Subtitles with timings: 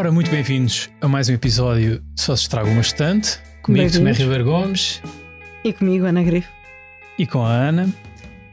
[0.00, 3.38] Ora, muito bem-vindos a mais um episódio Só se estraga uma estante.
[3.62, 4.12] Comigo, Tomé.
[4.12, 5.02] Ribeiro Gomes
[5.62, 6.48] E comigo, Ana Grifo.
[7.18, 7.94] e com a Ana.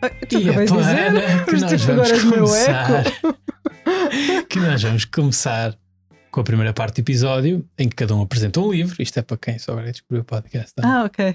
[0.02, 3.04] Ah, Tu E pela dizer, Ana, que nós vamos começar.
[4.50, 5.74] Que nós vamos começar
[6.32, 9.02] com a primeira parte do episódio em que cada um apresenta um livro.
[9.02, 10.76] Isto é para quem só agora descobriu o podcast.
[10.76, 10.84] tá?
[10.86, 11.34] Ah, ok.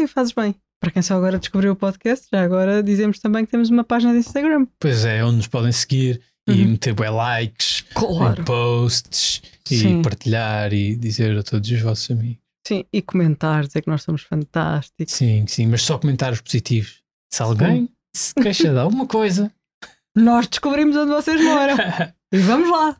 [0.00, 0.56] Sim, fazes bem.
[0.80, 4.12] Para quem só agora descobriu o podcast, já agora dizemos também que temos uma página
[4.12, 4.66] de Instagram.
[4.80, 6.70] Pois é, onde nos podem seguir e Uhum.
[6.72, 8.44] meter bué likes, Claro.
[8.44, 10.02] posts e Sim.
[10.02, 12.38] partilhar e dizer a todos os vossos amigos.
[12.66, 15.14] Sim, e comentar, dizer que nós somos fantásticos.
[15.14, 17.00] Sim, sim, mas só comentários positivos.
[17.32, 19.50] Se alguém se queixa de alguma coisa,
[20.16, 21.76] Nós descobrimos onde vocês moram.
[22.32, 22.96] e vamos lá.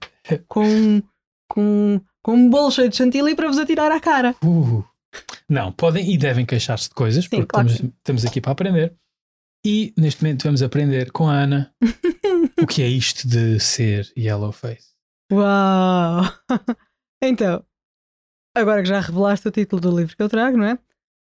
[0.47, 1.03] Com,
[1.49, 4.35] com, com um bolo cheio de chantilly para vos atirar à cara.
[4.45, 4.85] Uh,
[5.49, 8.95] não, podem e devem queixar-se de coisas, Sim, porque claro estamos, estamos aqui para aprender.
[9.65, 11.75] E neste momento vamos aprender com a Ana
[12.61, 14.95] o que é isto de ser yellow face.
[15.33, 16.23] Uau!
[17.23, 17.63] Então,
[18.57, 20.79] agora que já revelaste o título do livro que eu trago, não é?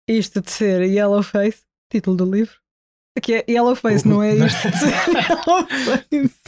[0.08, 2.54] Isto de ser Yellow Face, título do livro.
[3.20, 6.40] Que é Yellow Face, não é isto de ser Yellow Face.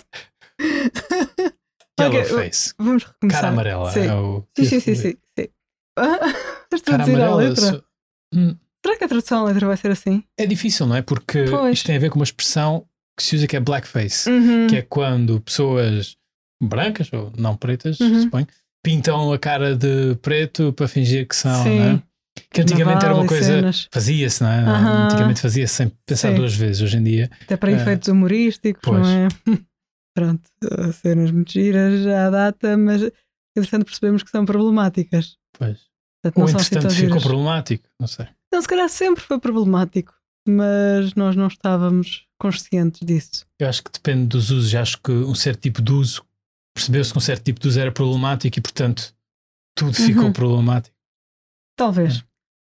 [2.00, 2.74] Yellow Ok, face.
[2.78, 3.40] Vamos recomeçar.
[3.40, 3.90] Cara amarela.
[3.90, 4.06] Sim.
[4.06, 5.14] É o Sim, sim, sim, sim.
[5.36, 5.48] sim.
[5.98, 6.18] Ah,
[6.72, 7.66] Estás a traduzir a letra?
[7.72, 7.82] só-
[8.34, 10.22] Hum, Será que a tradução à letra vai ser assim?
[10.38, 11.02] É difícil, não é?
[11.02, 11.78] Porque Pois.
[11.78, 14.66] isto tem a ver com uma expressão que se usa que é blackface, Uhum.
[14.66, 16.16] que é quando pessoas
[16.62, 18.22] brancas ou não pretas, Uhum.
[18.22, 18.46] suponho,
[18.84, 21.78] pintam a cara de preto para fingir que são, Sim.
[21.80, 22.02] é?
[22.50, 23.62] Que antigamente era uma coisa.
[23.92, 24.58] Fazia-se, não é?
[24.60, 25.04] Aham.
[25.04, 26.34] Antigamente fazia-se sem pensar Sim.
[26.34, 26.82] duas vezes.
[26.82, 27.74] Hoje em dia, Até para É.
[27.76, 29.00] efeitos humorísticos, Pois.
[29.00, 29.28] não é?
[30.16, 30.42] Pronto,
[31.00, 33.02] cenas muito giras já à data, mas
[33.56, 35.36] entretanto percebemos que são problemáticas.
[35.58, 35.78] pois.
[36.22, 38.26] Portanto, Ou assim entretanto ficou problemático, não sei.
[38.54, 40.14] Não, se calhar sempre foi problemático,
[40.46, 43.44] mas nós não estávamos conscientes disso.
[43.58, 44.72] Eu acho que depende dos usos.
[44.72, 46.24] Eu acho que um certo tipo de uso
[46.74, 49.12] percebeu-se que um certo tipo de uso era problemático e, portanto,
[49.76, 50.32] tudo ficou Uhum.
[50.32, 50.94] problemático.
[51.76, 52.24] Talvez.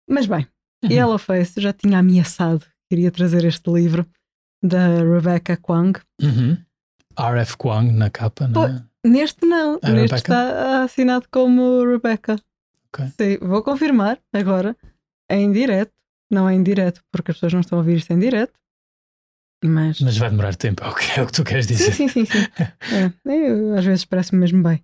[0.09, 0.47] Mas bem,
[0.85, 0.91] Uhum.
[0.91, 4.07] Yellowface já tinha ameaçado que iria trazer este livro
[4.63, 6.01] da Rebecca Kwang.
[6.21, 6.57] Uhum.
[7.19, 8.85] RF Kwang na capa, não é?
[9.05, 10.17] Neste não, A neste Rebecca?
[10.17, 12.37] está assinado como Rebecca.
[12.93, 13.07] Ok.
[13.19, 14.77] Sim, vou confirmar agora,
[15.31, 15.93] em direto.
[16.31, 18.59] Não é em direto, porque as pessoas não estão a ouvir isto em direto.
[19.65, 21.93] Mas, Mas vai demorar tempo, é o que, é o que tu queres dizer.
[21.93, 22.49] sim, sim, sim, sim.
[23.27, 24.83] É, eu, às vezes parece-me mesmo bem.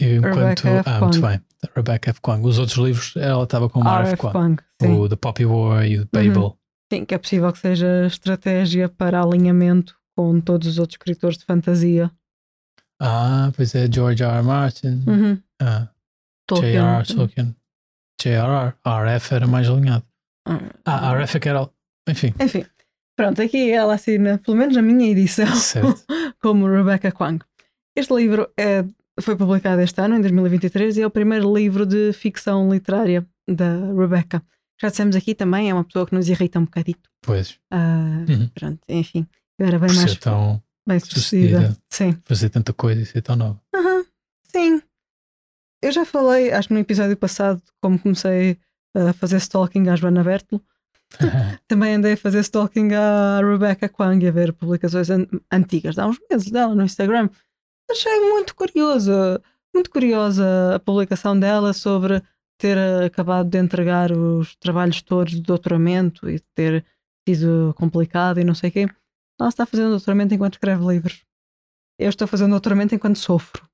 [0.00, 0.66] E enquanto.
[0.66, 0.88] F.
[0.88, 1.40] Ah, muito bem.
[1.74, 2.20] Rebecca F.
[2.20, 2.46] Kwang.
[2.46, 4.16] Os outros livros, ela estava com o RF R.F.
[4.16, 4.62] Kwang.
[4.82, 6.58] O The Poppy War e o Babel.
[6.92, 11.44] Sim, que é possível que seja estratégia para alinhamento com todos os outros escritores de
[11.44, 12.10] fantasia.
[13.00, 14.32] Ah, pois é, George R.
[14.32, 14.42] R.
[14.42, 15.02] Martin.
[15.06, 15.42] Uhum.
[15.60, 15.88] Ah,
[16.46, 16.72] Tolkien.
[16.74, 17.14] J.R.
[17.14, 17.56] Tolkien.
[18.20, 18.74] J.R.R.
[18.84, 20.04] RF era mais alinhado.
[20.84, 21.68] Ah, RF é que era.
[22.08, 22.64] Enfim, Enfim,
[23.16, 26.04] pronto, aqui ela assina, pelo menos na minha edição, certo.
[26.40, 27.44] como Rebecca Kwang.
[27.96, 28.84] Este livro é,
[29.20, 33.92] foi publicado este ano, em 2023, e é o primeiro livro de ficção literária da
[33.92, 34.42] Rebecca.
[34.80, 37.08] Já dissemos aqui também, é uma pessoa que nos irrita um bocadito.
[37.22, 38.48] Pois, Ah, Uhum.
[38.54, 39.26] Pronto, enfim,
[39.58, 40.62] eu era bem por mais ser tão.
[40.86, 41.58] bem sucedida.
[41.60, 41.76] sucedida.
[41.90, 42.16] Sim.
[42.24, 43.60] fazer tanta coisa e ser tão nova.
[43.74, 43.95] Sim.
[45.86, 48.58] Eu já falei, acho que no episódio passado, como comecei
[48.94, 50.62] a fazer stalking à Joana Bertolo,
[51.68, 56.00] também andei a fazer stalking à Rebecca Kwang e a ver publicações an- antigas, de
[56.00, 57.28] há uns meses dela no Instagram.
[57.90, 59.40] Achei muito curiosa,
[59.72, 62.20] muito curiosa a publicação dela sobre
[62.58, 66.84] ter acabado de entregar os trabalhos todos do doutoramento e ter
[67.28, 68.88] sido complicado e não sei o quê.
[69.38, 71.22] Ela está fazendo doutoramento enquanto escreve livros.
[71.98, 73.68] Eu estou fazendo doutoramento enquanto sofro.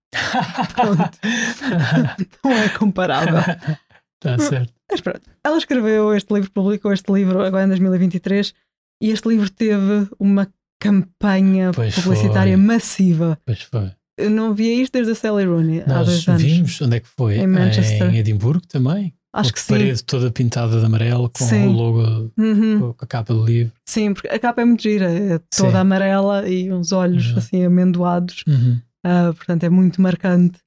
[0.74, 1.18] Pronto.
[2.44, 3.38] Não é comparável.
[3.38, 3.76] Está
[4.20, 4.72] Tá certo.
[4.90, 8.54] Mas pronto, ela escreveu este livro, publicou este livro agora em 2023
[9.02, 10.46] e este livro teve uma
[10.80, 12.64] campanha Pois publicitária foi.
[12.64, 13.38] massiva.
[13.44, 13.90] Pois foi.
[14.18, 16.42] Eu não via isto desde a Sally Rooney há Nós dois anos.
[16.42, 17.38] vimos onde é que foi?
[17.38, 18.10] Em Manchester.
[18.14, 19.14] Em Edimburgo também.
[19.34, 19.72] Acho Com que a sim.
[19.72, 21.68] parede toda pintada de amarelo com Sim.
[21.68, 22.92] o logo, Uhum.
[22.92, 23.72] com a capa do livro.
[23.88, 25.76] Sim, porque a capa é muito gira, é toda Sim.
[25.78, 27.38] amarela e uns olhos Uhum.
[27.38, 28.44] assim amendoados.
[28.46, 28.78] Uhum.
[29.04, 30.58] Ah, portanto, é muito marcante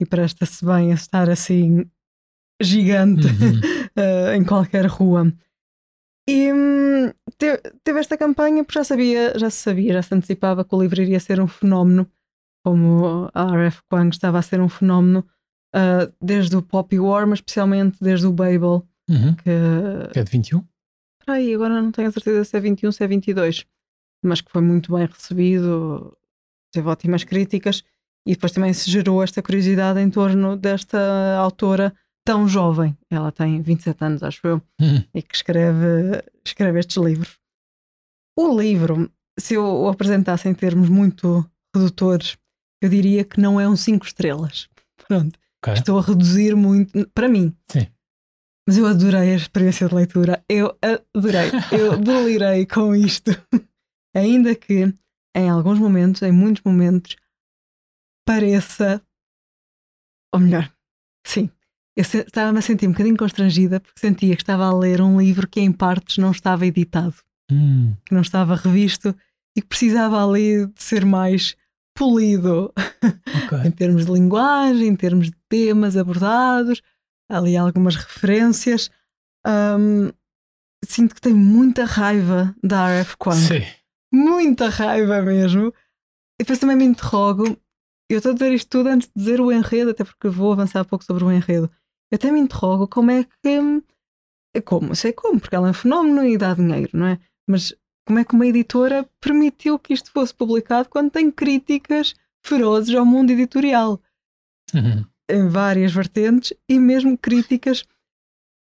[0.00, 1.84] e presta-se bem a estar assim
[2.60, 3.60] gigante Uhum.
[3.96, 5.32] ah, em qualquer rua.
[6.28, 10.64] E hum, te- teve esta campanha porque já sabia, já se sabia, já se antecipava
[10.64, 12.08] que o livro iria ser um fenómeno,
[12.64, 13.80] como a R.F.
[13.90, 15.26] Kwang estava a ser um fenómeno
[15.74, 19.34] ah, desde o Poppy War, mas especialmente desde o Babel, Uhum.
[19.34, 20.64] que Que é de 21?
[21.26, 23.66] Ai, agora não tenho a certeza se é 21 se é 22,
[24.24, 26.16] mas que foi muito bem recebido,
[26.72, 27.84] teve ótimas críticas
[28.26, 32.96] e depois também se gerou esta curiosidade em torno desta autora tão jovem.
[33.10, 35.04] Ela tem 27 anos, acho eu, Uhum.
[35.14, 37.36] e que escreve, escreve estes livros.
[38.38, 42.36] O livro, se eu o apresentasse em termos muito redutores,
[42.82, 44.68] eu diria que não é um 5 estrelas.
[45.08, 45.38] Pronto.
[45.64, 45.74] Ok.
[45.74, 47.54] Estou a reduzir muito, para mim.
[47.70, 47.86] Sim.
[48.66, 50.44] Mas eu adorei a experiência de leitura.
[50.48, 51.50] Eu adorei.
[51.72, 53.30] Eu delirei com isto.
[54.14, 54.92] Ainda que
[55.34, 57.16] em alguns momentos, em muitos momentos,
[58.26, 59.02] pareça.
[60.34, 60.72] Ou melhor,
[61.26, 61.50] sim.
[61.94, 65.46] Eu estava-me a sentir um bocadinho constrangida porque sentia que estava a ler um livro
[65.46, 67.14] que em partes não estava editado,
[67.50, 69.14] Hum, que não estava revisto
[69.54, 71.54] e que precisava ali de ser mais
[71.94, 72.72] polido
[73.44, 73.58] ok.
[73.66, 76.80] em termos de linguagem, em termos de temas abordados,
[77.28, 78.90] ali algumas referências.
[79.44, 80.12] Ahm,
[80.82, 83.16] sinto que tenho muita raiva da R.F.
[83.18, 83.62] Kwang, Sim.
[84.12, 85.68] Muita raiva mesmo.
[86.40, 87.56] E depois também me interrogo,
[88.10, 90.82] eu estou a dizer isto tudo antes de dizer o enredo, até porque vou avançar
[90.82, 91.70] um pouco sobre o enredo.
[92.10, 93.82] Eu até me interrogo como é que.
[94.64, 94.94] Como?
[94.94, 97.18] Sei como, porque ela é um fenómeno e dá dinheiro, não é?
[97.48, 97.74] Mas
[98.06, 103.06] como é que uma editora permitiu que isto fosse publicado quando tem críticas ferozes ao
[103.06, 104.00] mundo editorial?
[104.74, 105.04] Uhum.
[105.30, 107.84] em várias vertentes e mesmo críticas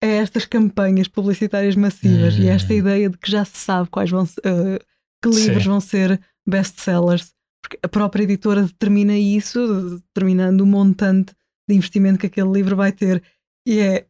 [0.03, 2.77] a estas campanhas publicitárias massivas e a esta Hum.
[2.77, 4.79] ideia de que já se sabe quais vão eh,
[5.23, 5.69] que livros Sim.
[5.69, 7.33] vão ser best-sellers,
[7.63, 11.35] porque a própria editora determina isso, determinando o montante
[11.69, 13.23] de investimento que aquele livro vai ter.
[13.67, 14.07] E é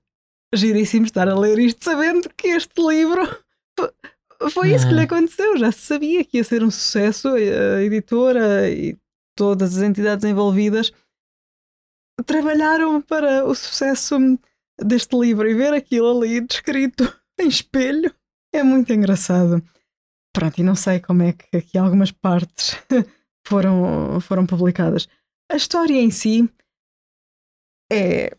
[0.55, 3.27] giríssimo estar a ler isto sabendo que este livro
[3.79, 3.93] fo-
[4.51, 5.05] foi isso que lhe Hum.
[5.05, 5.57] aconteceu.
[5.57, 8.97] Já se sabia que ia ser um sucesso, a editora e
[9.37, 10.93] todas as entidades envolvidas
[12.27, 14.17] trabalharam para o sucesso
[14.79, 17.05] deste livro e ver aquilo ali descrito
[17.41, 18.13] em espelho
[18.53, 19.63] é muito engraçado.
[20.33, 22.77] Pronto, e não sei como é que aqui algumas partes
[23.47, 25.09] foram, foram publicadas.
[25.51, 26.49] A história em si
[27.93, 28.37] é,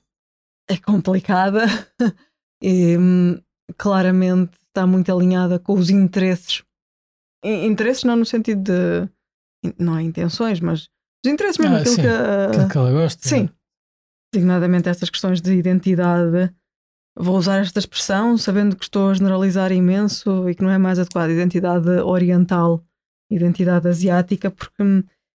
[0.70, 1.66] é complicada
[2.64, 3.42] e hum,
[3.78, 6.64] claramente está muito alinhada com os interesses.
[7.44, 9.10] Interesses não no sentido de.
[9.78, 10.90] Não é intenções, mas
[11.26, 12.02] os interesses mesmo, Ah, aquilo sim.
[12.02, 12.08] que.
[12.08, 13.28] Aquilo que ela gosta.
[13.28, 13.50] Sim.
[14.34, 16.54] Designadamente estas questões de identidade.
[17.18, 20.98] Vou usar esta expressão sabendo que estou a generalizar imenso e que não é mais
[20.98, 21.31] adequada.
[21.31, 22.84] Identidade oriental,
[23.30, 24.81] identidade asiática, porque.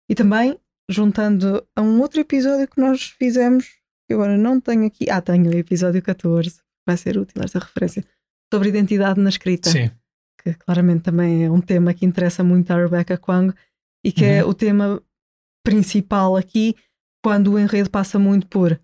[0.09, 0.59] E também
[0.91, 3.67] juntando a um outro episódio que nós fizemos,
[4.07, 5.11] que agora não tenho aqui.
[5.11, 8.05] Ah, tenho o episódio 14, vai ser útil esta referência,
[8.53, 9.91] sobre identidade na escrita Sim.
[10.41, 13.53] que claramente também é um tema que interessa muito à Rebecca Kwang
[14.05, 14.51] e que é Uhum.
[14.51, 15.03] o tema
[15.65, 16.77] principal aqui,
[17.25, 18.81] quando o enredo passa muito por.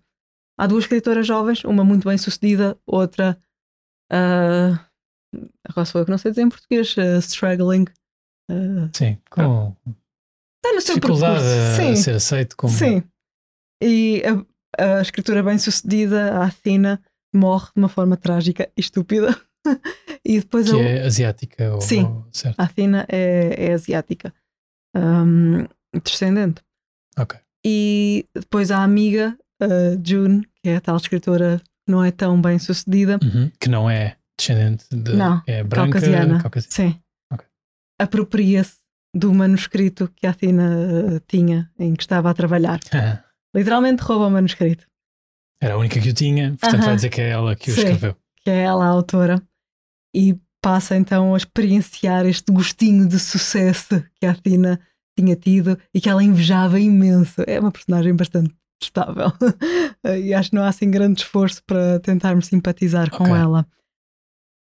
[0.59, 3.37] Há duas escritoras jovens, uma muito bem sucedida, outra.
[4.11, 4.85] ah,
[5.67, 7.85] agora sou eu que não sei dizer em português, ah, struggling.
[8.49, 9.17] ah, Sim.
[9.29, 11.81] Com está no seu dificuldade percurso.
[11.81, 12.71] a Sim, ser aceito como.
[12.73, 13.03] sim.
[13.81, 14.21] E
[14.79, 17.01] a, a escritora bem sucedida, a Athena,
[17.35, 19.35] morre de uma forma trágica e estúpida.
[20.25, 22.03] e depois Que a, é asiática ou, Sim.
[22.05, 22.59] ou- certo.
[22.59, 24.33] A Athena é, é asiática,
[24.95, 25.65] Ahm,
[26.03, 26.61] descendente.
[27.17, 27.39] Ok.
[27.65, 29.37] E depois a amiga,
[30.05, 33.51] June, que é a tal escritora que não é tão bem sucedida, Uhum.
[33.59, 35.13] Que não é descendente de.
[35.15, 35.99] Não, é branca.
[35.99, 36.41] caucasiana.
[36.41, 36.99] caucasi- sim,
[37.31, 37.45] Ok.
[37.99, 38.77] apropria-se
[39.15, 40.71] do manuscrito que a Athena
[41.17, 42.79] eh, tinha, em que estava a trabalhar.
[43.55, 44.87] Literalmente rouba o manuscrito,
[45.61, 46.85] Era a única que o tinha, portanto Aham.
[46.87, 47.81] vai dizer que é ela que o Sim.
[47.81, 48.15] escreveu.
[48.43, 49.41] que é ela a autora,
[50.15, 54.79] e passa então a experienciar este gostinho de sucesso que a Athena
[55.17, 57.43] tinha tido e que ela invejava imenso.
[57.45, 59.31] É uma personagem bastante estável
[60.21, 63.35] e acho que não há assim grande esforço para tentarmos simpatizar com Ok.
[63.35, 63.65] ela.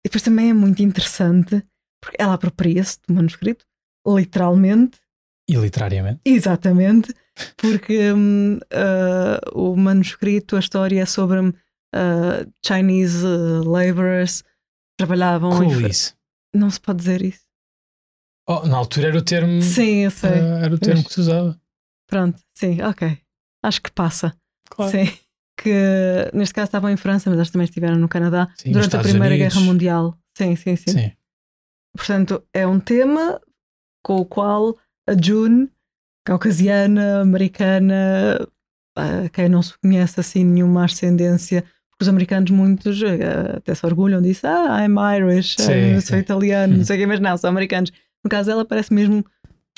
[0.04, 1.64] E depois também é muito interessante
[2.00, 3.64] porque ela apropria-se do manuscrito,
[4.07, 4.99] literalmente,
[5.49, 6.21] E literariamente.
[6.25, 7.14] Exatamente,
[7.57, 8.11] porque
[8.73, 11.38] ah, o manuscrito, a história é sobre
[11.95, 14.49] ah, Chinese ah, laborers que
[14.99, 15.62] trabalhavam.
[15.62, 16.16] em Cool fa- isso.
[16.54, 17.42] Não se pode dizer isso.
[18.49, 19.62] Oh, na altura era o termo.
[19.62, 20.31] Sim, eu sei.
[20.31, 21.61] era o termo Mas- que se usava.
[22.09, 23.19] Pronto, sim, ok.
[23.62, 24.35] Acho que passa.
[24.71, 24.90] Claro.
[24.90, 25.12] Sim.
[25.57, 28.97] Que neste caso estavam em França, mas acho que também estiveram no Canadá Sim, durante
[28.97, 29.54] a Primeira Unidos.
[29.54, 30.19] Guerra Mundial.
[30.37, 31.12] Sim, sim, sim, Sim.
[31.97, 33.40] Portanto, é um tema
[34.02, 34.76] com o qual
[35.09, 35.69] a June,
[36.25, 38.49] caucasiana, americana,
[38.97, 43.85] a quem não se conhece assim nenhuma ascendência, porque os americanos muitos eh, até se
[43.85, 46.23] orgulham disso, ah, I'm Irish, Sim, eh, sou sim.
[46.23, 47.92] italiano, não sei o quê, mas não, são americanos.
[48.25, 49.25] No caso dela parece mesmo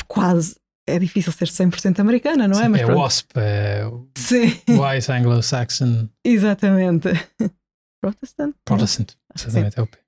[0.07, 2.65] quase, é difícil ser 100% americana, não é?
[2.65, 2.99] Sim, Mas é pronto.
[3.01, 3.83] WASP, é
[4.17, 7.09] Sim, White Anglo-Saxon exatamente.
[8.03, 8.55] Protestant?
[8.65, 9.13] Protestant.
[9.33, 9.49] Que sim.
[9.49, 9.99] Exatamente, é o P.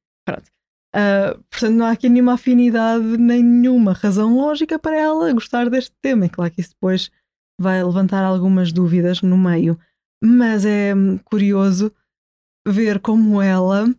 [0.97, 5.95] Uh, portanto, não há aqui nenhuma afinidade, nem nenhuma razão lógica para ela gostar deste
[6.01, 6.25] tema.
[6.25, 7.11] É claro que isso depois
[7.61, 9.79] vai levantar algumas dúvidas no meio,
[10.23, 11.93] mas é hum, curioso
[12.67, 13.95] ver como ela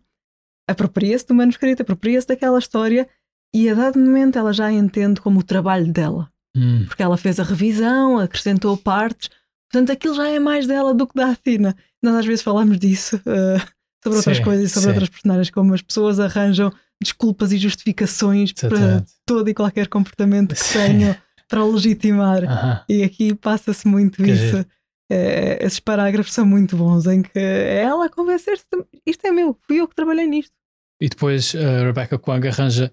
[0.68, 3.08] apropria-se do manuscrito, apropria-se daquela história
[3.54, 7.38] e a dado momento ela já entende como o trabalho dela, Hum, porque ela fez
[7.38, 9.30] a revisão, acrescentou partes,
[9.70, 11.76] Portanto, aquilo já é mais dela do que da Athena.
[12.02, 13.60] Nós às vezes falamos disso, uh,
[14.02, 14.88] sobre outras Sim, coisas, sobre sim.
[14.88, 19.12] outras personagens, como as pessoas arranjam desculpas e justificações para Exatamente.
[19.26, 20.78] todo e qualquer comportamento que Sim.
[20.78, 21.16] tenham
[21.48, 22.44] para legitimar.
[22.44, 22.84] Aham.
[22.88, 24.66] E aqui passa-se muito Quer isso.
[25.10, 28.64] É, esses parágrafos são muito bons, em que é ela a convencer-se:
[29.06, 30.52] isto é meu, fui eu que trabalhei nisto.
[31.00, 32.92] E depois a Rebecca Kwang arranja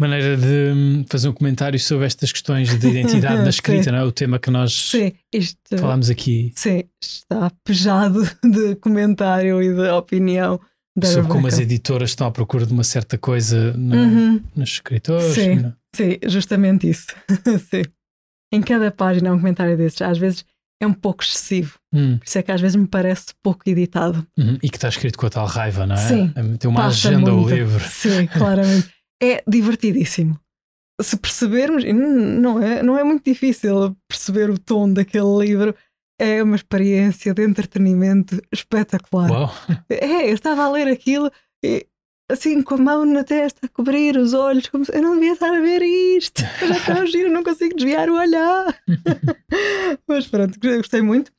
[0.00, 4.04] maneira de hum, fazer um comentário sobre estas questões de identidade na escrita, não é?
[4.04, 9.88] O tema que nós Sim, isto falámos aqui sim, está pejado de comentário e de
[9.90, 10.60] opinião
[10.96, 14.42] da sobre como as editoras estão à procura de uma certa coisa na- Uhum.
[14.56, 15.34] nos escritores.
[15.34, 15.64] Sim.
[15.66, 15.72] é?
[15.94, 17.06] Sim, justamente isso.
[17.70, 17.82] sim.
[18.52, 20.00] Em cada página há um comentário desses.
[20.02, 20.44] Às vezes
[20.80, 21.78] é um pouco excessivo.
[21.92, 24.26] Hum, Por isso é que às vezes me parece pouco editado.
[24.38, 24.58] uhum.
[24.62, 25.98] E que está escrito com a tal raiva, não é?
[25.98, 26.32] Sim.
[26.34, 27.54] É, Tem uma agenda muito.
[27.54, 27.84] livro.
[27.88, 28.88] Sim, claramente.
[29.22, 30.38] É divertidíssimo.
[31.00, 35.74] Se percebermos, e não é, não é muito difícil perceber o tom daquele livro,
[36.20, 39.30] é uma experiência de entretenimento espetacular.
[39.30, 39.50] Uau!
[39.88, 41.30] É, eu estava a ler aquilo
[41.64, 41.86] e
[42.30, 45.32] assim com a mão na testa a cobrir os olhos, como se eu não devia
[45.32, 46.42] estar a ver isto.
[46.60, 48.82] Eu já está a giro, não consigo desviar o olhar.
[50.06, 51.32] Mas pronto, gostei muito.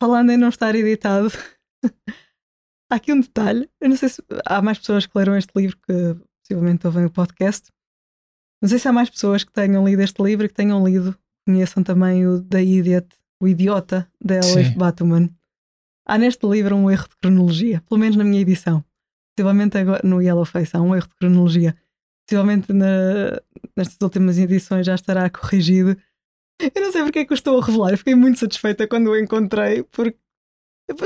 [0.00, 1.32] Falando em não estar editado,
[2.90, 3.68] há aqui um detalhe.
[3.80, 7.10] Eu não sei se há mais pessoas que leram este livro que possivelmente ouvem o
[7.10, 7.70] podcast.
[8.62, 11.16] Não sei se há mais pessoas que tenham lido este livro e que tenham lido,
[11.46, 13.08] conheçam também o The Idiot,
[13.42, 14.78] o Idiota, da Elif Sim.
[14.78, 15.28] Batuman.
[16.08, 18.84] Há neste livro um erro de cronologia, pelo menos na minha edição.
[19.36, 21.76] Possivelmente agora no Yellowface há um erro de cronologia.
[22.26, 23.40] Possivelmente na-
[23.76, 25.96] nestas últimas edições já estará corrigido.
[26.60, 27.90] Eu não sei porque é que eu estou a revelar.
[27.90, 30.16] Eu fiquei muito satisfeita quando o encontrei, porque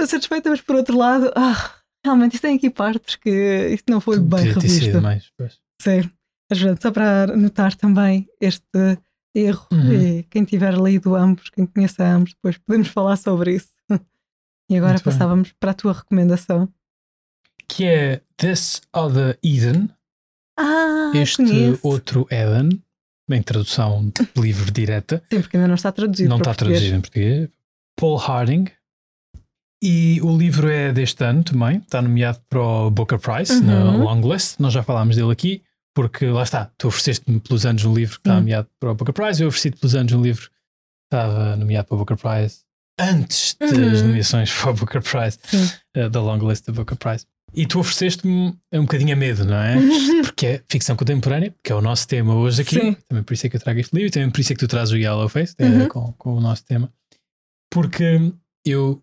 [0.07, 4.19] satisfeita, mas por outro lado, ah, realmente isto tem aqui partes que isto não foi
[4.19, 5.01] bem revisto.
[5.01, 5.31] mais.
[5.37, 5.59] pois.
[5.81, 6.11] Sim.
[6.51, 8.65] Mas pronto, só para notar também este
[9.35, 9.93] erro Uhum.
[9.93, 13.69] e quem tiver lido ambos, quem conheça ambos, depois podemos falar sobre isso.
[14.69, 15.13] E agora Muito bem.
[15.13, 16.69] passávamos para a tua recomendação.
[17.69, 19.89] Que é This Other Eden,
[20.57, 21.81] Ah, este conheço.
[21.87, 22.83] outro Eden,
[23.31, 25.23] em tradução de livro direta.
[25.33, 26.29] Sim, porque ainda não está traduzido.
[26.29, 26.79] não está português.
[26.81, 27.49] traduzido em português.
[27.97, 28.65] Paul Harding.
[29.83, 34.03] E o livro é deste ano também, está nomeado para o Booker Prize na Uhum.
[34.05, 34.57] long list.
[34.61, 35.63] Nós já falámos dele aqui,
[35.95, 38.41] porque lá está, tu ofereceste-me pelos anos um livro que está Sim.
[38.41, 41.95] nomeado para o Booker Prize, eu ofereci-te pelos anos um livro que estava nomeado para
[41.95, 42.59] o Booker Prize
[43.01, 44.09] antes das Uhum.
[44.09, 45.39] nomeações para o Booker Prize,
[45.97, 47.25] eh, da long list da Booker Prize.
[47.55, 49.75] E tu ofereceste-me um bocadinho a medo, não é?
[50.23, 52.79] Porque é ficção contemporânea, que é o nosso tema hoje aqui.
[52.79, 52.97] Sim.
[53.09, 54.61] Também por isso é que eu trago este livro, e também por isso é que
[54.61, 55.89] tu trazes o Yellowface, Uhum.
[55.89, 56.93] com, com o nosso tema.
[57.73, 58.33] Porque
[58.65, 59.03] eu,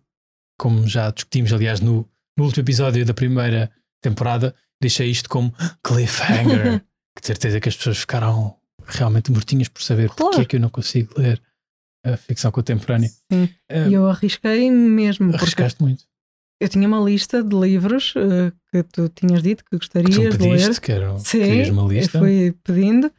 [0.58, 3.70] como já discutimos, aliás, no, no último episódio da primeira
[4.02, 6.80] temporada, deixei isto como cliffhanger.
[7.16, 10.30] que de certeza que as pessoas ficaram realmente mortinhas por saber Claro.
[10.32, 11.40] porque é que eu não consigo ler
[12.04, 13.08] a ficção contemporânea.
[13.32, 13.48] Sim.
[13.68, 16.04] Eh, E eu arrisquei mesmo, Arriscaste muito.
[16.60, 20.22] eu tinha uma lista de livros eh, que tu tinhas dito que Que gostarias tu
[20.22, 20.50] me de ler.
[20.58, 22.18] pediste, que era, Sim, querias uma eu lista.
[22.20, 23.12] fui pedindo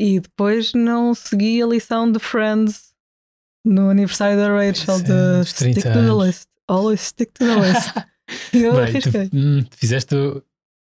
[0.00, 2.92] e depois não segui a lição de Friends
[3.64, 6.48] no aniversário da Rachel Sim, de dos 30 stick to the list.
[6.68, 7.90] Always stick to the list.
[8.52, 9.30] Eu Bem, tu, arrisquei.
[9.32, 10.14] hum, fizeste,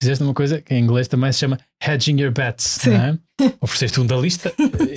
[0.02, 2.92] fizeste uma coisa que em inglês também se chama hedging your bets, Sim.
[2.92, 3.20] não é?
[3.62, 4.54] Ofereceste um da lista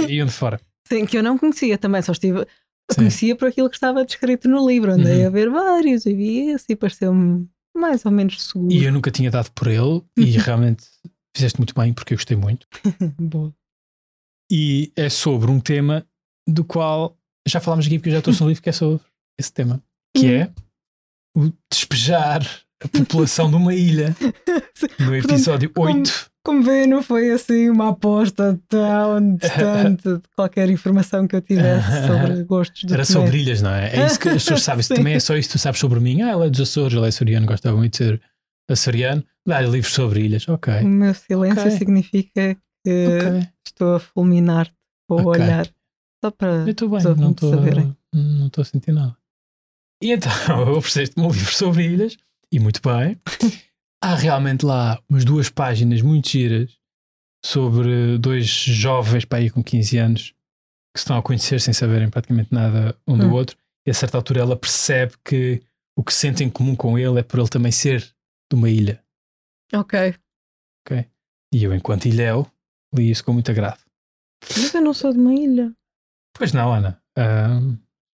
[0.08, 0.60] e um de fora.
[0.86, 2.46] Sim, que eu não conhecia também, só estive.
[2.94, 4.92] Conhecia por aquilo que estava descrito no livro.
[4.92, 5.26] Andei Uhum.
[5.26, 8.70] a ver vários e vi esse e pareceu-me mais ou menos seguro.
[8.72, 10.84] E eu nunca tinha dado por ele e realmente
[11.34, 12.68] fizeste muito bem porque eu gostei muito.
[13.18, 13.52] Boa.
[14.52, 16.06] E é sobre um tema
[16.46, 17.16] do qual
[17.48, 19.02] já falámos aqui porque eu já trouxe um livro que é sobre
[19.40, 19.82] esse tema,
[20.14, 20.52] que é
[21.36, 22.46] o despejar
[22.82, 24.14] a população de uma ilha.
[24.98, 26.30] No episódio como- 8.
[26.44, 31.88] Como vê, não foi assim uma aposta tão distante de qualquer informação que eu tivesse
[32.06, 33.96] sobre gostos de Era sobre ilhas, não é?
[33.96, 34.84] É isso que as pessoas sabem.
[34.86, 36.20] Também é só isso que tu sabes sobre mim.
[36.20, 38.20] Ah, ele é dos Açores, ele é açoriano, gostava muito de ser
[38.68, 39.24] açoriano.
[39.46, 40.46] Dá-lhe livros sobre ilhas.
[40.48, 40.74] Ok.
[40.82, 41.70] O meu silêncio Ok.
[41.78, 43.48] significa que Ok.
[43.66, 44.74] estou a fulminar-te
[45.08, 45.42] com o Ok.
[45.42, 45.66] olhar.
[46.22, 47.96] Só para Eu estou bem, não estou saberem.
[48.12, 49.16] não estou a sentir nada.
[50.04, 50.30] E então,
[50.76, 52.16] ofereceste-me um livro sobre ilhas,
[52.52, 53.18] e muito bem.
[54.02, 56.76] Há realmente lá umas duas páginas muito giras
[57.44, 60.22] sobre dois jovens para aí com 15 anos
[60.94, 63.32] que se estão a conhecer sem saberem praticamente nada um do Hum.
[63.32, 63.56] outro.
[63.86, 65.62] E a certa altura ela percebe que
[65.98, 69.02] o que sente em comum com ele é por ele também ser de uma ilha.
[69.74, 70.14] Ok.
[71.52, 72.50] E eu, enquanto ilhéu,
[72.94, 73.80] li isso com muito agrado.
[74.56, 75.72] Mas eu não sou de uma ilha.
[76.36, 77.00] Pois não, Ana.
[77.16, 77.62] As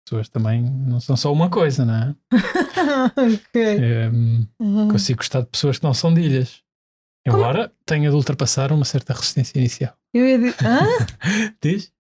[0.10, 2.16] pessoas também não são só uma coisa, não é?
[3.16, 4.08] ok.
[4.08, 4.88] Ahm, Uhum.
[4.90, 6.64] consigo gostar de pessoas que não são de ilhas.
[7.28, 9.96] Embora tenha de ultrapassar uma certa resistência inicial.
[10.14, 10.56] Eu ia dizer.
[10.66, 10.82] Ah?
[11.62, 11.94] Diz?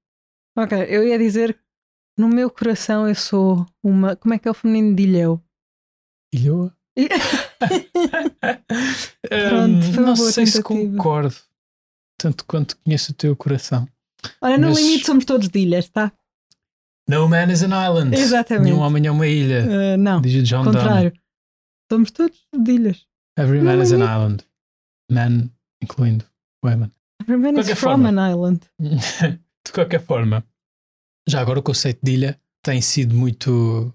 [0.58, 1.60] Ok, eu ia dizer
[2.18, 4.16] No meu coração eu sou uma.
[4.16, 5.42] Como é que é o feminino de Ilhéu?
[6.34, 6.76] Ilhoa?
[6.98, 7.08] Hum,
[9.94, 10.64] foi uma não sei se tentativa.
[10.98, 11.36] concordo
[12.20, 13.88] tanto quanto conheço o teu coração.
[14.42, 16.12] Olha, no Mas- limite somos todos de ilhas, tá?
[17.10, 18.16] No man is an island.
[18.16, 18.66] Exatamente.
[18.66, 19.66] Nenhum homem é uma ilha.
[19.66, 20.78] Uh, não, Diz o John Donne.
[20.78, 21.14] contrário.
[21.92, 23.06] Somos todos de ilhas.
[23.38, 24.12] Every man is an limite.
[24.14, 24.44] island.
[25.12, 25.50] Man,
[25.82, 26.26] incluindo
[26.64, 26.92] women.
[27.24, 28.10] Everyone is qualquer from forma.
[28.10, 28.60] an island.
[28.80, 30.44] de qualquer forma,
[31.28, 33.94] já agora o conceito de ilha tem sido muito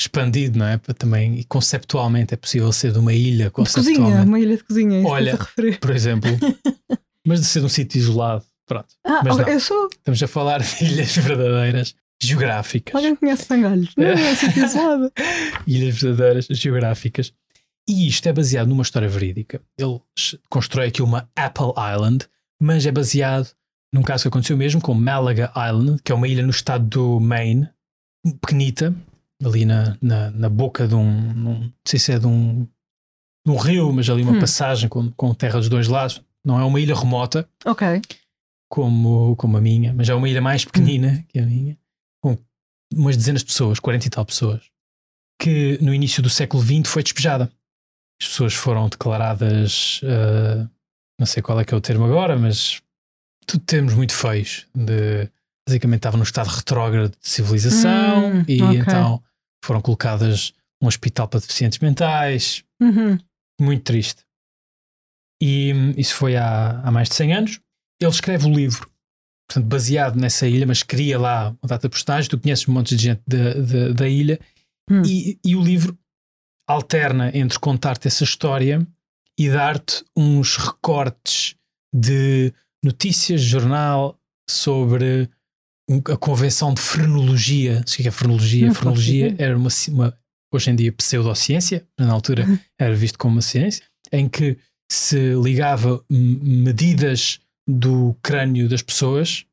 [0.00, 0.78] expandido, não é?
[0.78, 4.56] Para também, e conceptualmente é possível ser de uma ilha, De cozinha, conceptualmente, uma ilha
[4.56, 5.34] de cozinha, é isso Olha.
[5.34, 6.30] a por exemplo,
[7.26, 8.44] mas de ser um sítio isolado.
[8.66, 8.88] Pronto.
[9.04, 9.46] Ah, Mas não.
[9.48, 9.88] eu sou.
[9.92, 12.94] Estamos a falar de ilhas verdadeiras, geográficas.
[12.94, 13.92] Alguém conhece Sangalhos?
[13.96, 15.12] Não, é sítio isolado.
[15.66, 17.32] ilhas verdadeiras geográficas.
[17.88, 19.60] E isto é baseado numa história verídica.
[19.78, 20.00] Ele
[20.50, 22.26] constrói aqui uma Apple Island,
[22.60, 23.48] mas é baseado
[23.94, 27.20] num caso que aconteceu mesmo com Malaga Island, que é uma ilha no estado do
[27.20, 27.68] Maine,
[28.40, 28.94] pequenita,
[29.42, 32.64] ali na, na, na boca de um, não sei se é de um,
[33.46, 34.40] de um rio, mas ali uma Hum.
[34.40, 36.20] passagem com, com terra dos dois lados.
[36.44, 38.02] Não é uma ilha remota, Ok.
[38.68, 41.78] como, como a minha, mas é uma ilha mais pequenina que a minha,
[42.94, 44.62] umas dezenas de pessoas, 40 e tal pessoas,
[45.40, 47.50] que no início do século XX foi despejada.
[48.20, 50.68] As pessoas foram declaradas, ah,
[51.18, 52.80] não sei qual é que é o termo agora, mas
[53.46, 54.66] tudo termos muito feios.
[54.74, 55.30] De,
[55.68, 58.78] basicamente estavam no estado retrógrado de civilização Hum, e ok.
[58.78, 59.22] então
[59.64, 63.18] foram colocadas num hospital para deficientes mentais, Uhum.
[63.60, 64.22] muito triste.
[65.42, 67.60] E hum, isso foi há, há mais de 100 anos.
[68.00, 68.90] Ele escreve o livro,
[69.48, 72.28] portanto, baseado nessa ilha, mas cria lá uma data de personagem.
[72.30, 74.38] Tu conheces um monte de gente da, da, da ilha,
[74.88, 75.02] Hum.
[75.04, 75.98] e, e o livro
[76.68, 78.86] alterna entre contar-te essa história
[79.38, 81.56] e dar-te uns recortes
[81.94, 82.52] de
[82.84, 84.16] notícias jornal
[84.48, 85.28] sobre
[86.08, 87.80] a convenção de frenologia.
[87.80, 88.66] O que é frenologia?
[88.68, 90.18] Não faço frenologia era uma, uma,
[90.54, 92.58] hoje em dia, pseudociência, na altura Uhum.
[92.78, 94.56] era visto como uma ciência, em que
[94.90, 99.44] se ligava medidas do crânio das pessoas,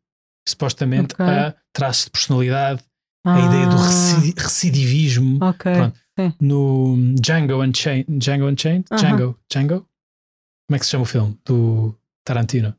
[0.47, 1.26] supostamente Ok.
[1.26, 2.84] a traços de personalidade,
[3.26, 5.39] a ideia do Ah, reci- recidivismo.
[5.43, 5.71] Ok.
[5.73, 5.99] Pronto.
[6.19, 6.34] sim.
[6.41, 8.86] No Django Unchained, Django Unchained?
[8.91, 8.99] Aham.
[9.02, 9.88] Django, Django?
[10.67, 11.38] Como é que se chama o filme?
[11.45, 11.95] Do
[12.26, 12.76] Tarantino.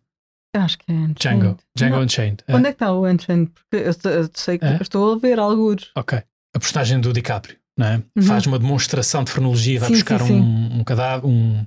[0.57, 1.19] Acho que é Unchained.
[1.19, 2.03] Django, Django Não.
[2.05, 2.45] Unchained.
[2.47, 3.51] É, Onde é que está o Unchained?
[3.51, 4.79] Porque eu, eu sei que É?
[4.81, 5.91] estou a ver alguns.
[5.97, 6.19] Ok.
[6.55, 7.97] A personagem do DiCaprio, é?
[7.97, 8.23] Uhum.
[8.23, 10.41] Faz uma demonstração de frenologia, vai Sim, buscar sim, sim.
[10.41, 11.67] Um, um cadáver, um,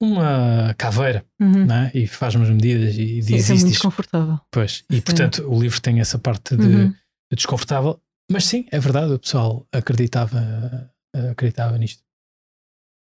[0.00, 1.70] uma caveira, Uhum.
[1.70, 1.90] é?
[1.94, 4.40] E faz umas medidas e Sim, diz isso é muito desconfortável.
[4.50, 4.84] Pois.
[4.90, 5.00] E Sim.
[5.02, 6.88] portanto o livro tem essa parte de, Uhum.
[6.90, 8.00] de desconfortável.
[8.30, 10.90] Mas sim, é verdade, o pessoal acreditava,
[11.30, 12.02] acreditava nisto.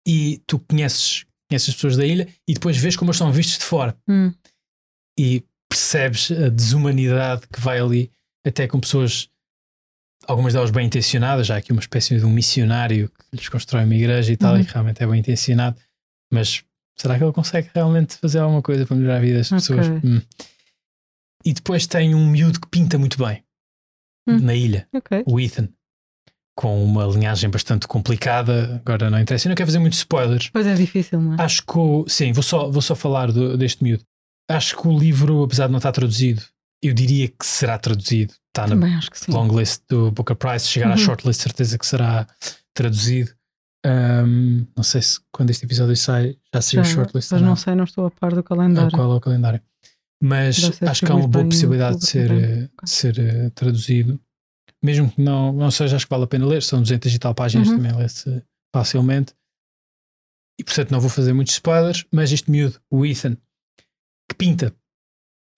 [0.06, 3.58] E tu conheces, conheces as pessoas da ilha e depois vês como eles são vistos
[3.58, 4.32] de fora Hum.
[5.18, 8.10] e percebes a desumanidade que vai ali,
[8.46, 9.28] até com pessoas,
[10.26, 13.84] algumas delas bem intencionadas, já há aqui uma espécie de um missionário que lhes constrói
[13.84, 14.60] uma igreja e tal, Uhum.
[14.60, 15.78] e que realmente é bem intencionado,
[16.32, 16.62] mas
[17.00, 19.58] será que ele consegue realmente fazer alguma coisa para melhorar a vida das Ok.
[19.76, 19.86] pessoas?
[20.04, 20.20] Hum.
[21.44, 23.42] E depois tem um miúdo que pinta muito bem
[24.28, 24.38] Hum.
[24.40, 25.22] na ilha, Ok.
[25.26, 25.68] o Ethan,
[26.56, 28.82] com uma linhagem bastante complicada.
[28.84, 30.50] Agora não interessa, eu não quero fazer muitos spoilers.
[30.50, 31.42] Pois é difícil, não é?
[31.42, 34.04] Acho que sim, vou só, vou só falar do- deste miúdo.
[34.50, 36.42] Acho que o livro, apesar de não estar traduzido,
[36.82, 38.34] eu diria que será traduzido.
[38.48, 39.30] Está na Também acho que sim.
[39.32, 40.64] long list do Booker Prize.
[40.64, 40.98] Se chegar à Uhum.
[40.98, 42.26] shortlist, certeza que será
[42.74, 43.30] traduzido.
[43.86, 47.30] Ahm, não sei se quando este episódio sai já saiu Já, shortlist.
[47.30, 48.90] mas ou não sei, não estou a par do calendário.
[48.90, 49.60] qual é o calendário.
[50.22, 54.20] Mas acho que há uma boa possibilidade de ser, eh, de ser eh, traduzido.
[54.82, 56.62] Mesmo que não, não seja, acho que vale a pena ler.
[56.62, 57.76] São 200 e tal páginas, Uhum.
[57.76, 58.42] também lê-se
[58.74, 59.32] facilmente.
[60.60, 63.36] E portanto não vou fazer muitos spoilers, mas este miúdo, o Ethan,
[64.28, 64.74] que pinta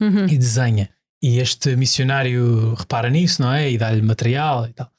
[0.02, 0.26] Uhum.
[0.26, 0.90] e desenha.
[1.22, 3.70] E este missionário repara nisso, não é?
[3.70, 4.90] E dá-lhe material e tal.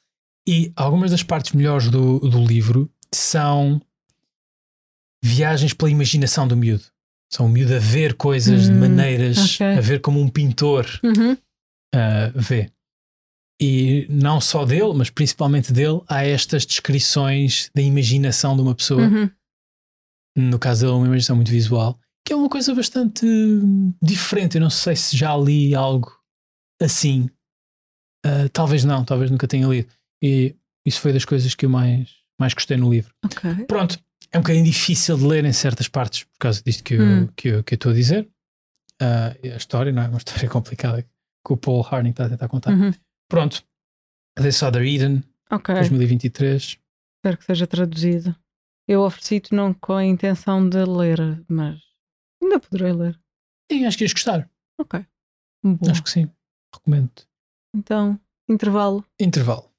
[0.46, 3.80] E algumas das partes melhores do, do livro são
[5.24, 6.84] viagens pela imaginação do miúdo.
[7.32, 9.66] São o miúdo a ver coisas de Hum, maneiras, ok.
[9.66, 11.32] a ver como um pintor Uhum.
[11.32, 12.70] uh, vê.
[13.60, 19.02] E não só dele, mas principalmente dele, há estas descrições da imaginação de uma pessoa.
[19.02, 19.30] Uhum.
[20.36, 23.24] No caso dele, uma imaginação muito visual, que é uma coisa bastante
[24.02, 24.56] diferente.
[24.56, 26.10] Eu não sei se já li algo
[26.80, 27.30] assim.
[28.26, 29.88] Uh, talvez não, talvez nunca tenha lido.
[30.22, 32.10] E isso foi das coisas que eu mais,
[32.42, 33.14] mais gostei no livro.
[33.24, 33.64] Ok.
[33.66, 33.98] Pronto,
[34.30, 37.26] é um bocadinho difícil de ler em certas partes por causa disto que eu Hum.
[37.36, 38.28] que eu que eu estou a dizer.
[39.42, 42.48] E a história não é uma história complicada que o Paul Harding está a tentar
[42.48, 42.72] contar.
[42.72, 42.92] Uhum.
[43.28, 43.64] Pronto,
[44.36, 45.74] This Other Eden, Ok.
[45.74, 46.62] 2023.
[47.18, 48.34] Espero que seja traduzido.
[48.88, 51.80] Eu ofereci-te não com a intenção de ler, mas
[52.42, 53.18] ainda poderei ler.
[53.70, 54.48] E acho que ias gostar.
[54.78, 55.04] Ok.
[55.64, 55.90] Boa.
[55.92, 56.28] Acho que sim.
[56.74, 57.10] Recomendo.
[57.74, 59.04] Então, Intervalo.
[59.20, 59.71] Intervalo.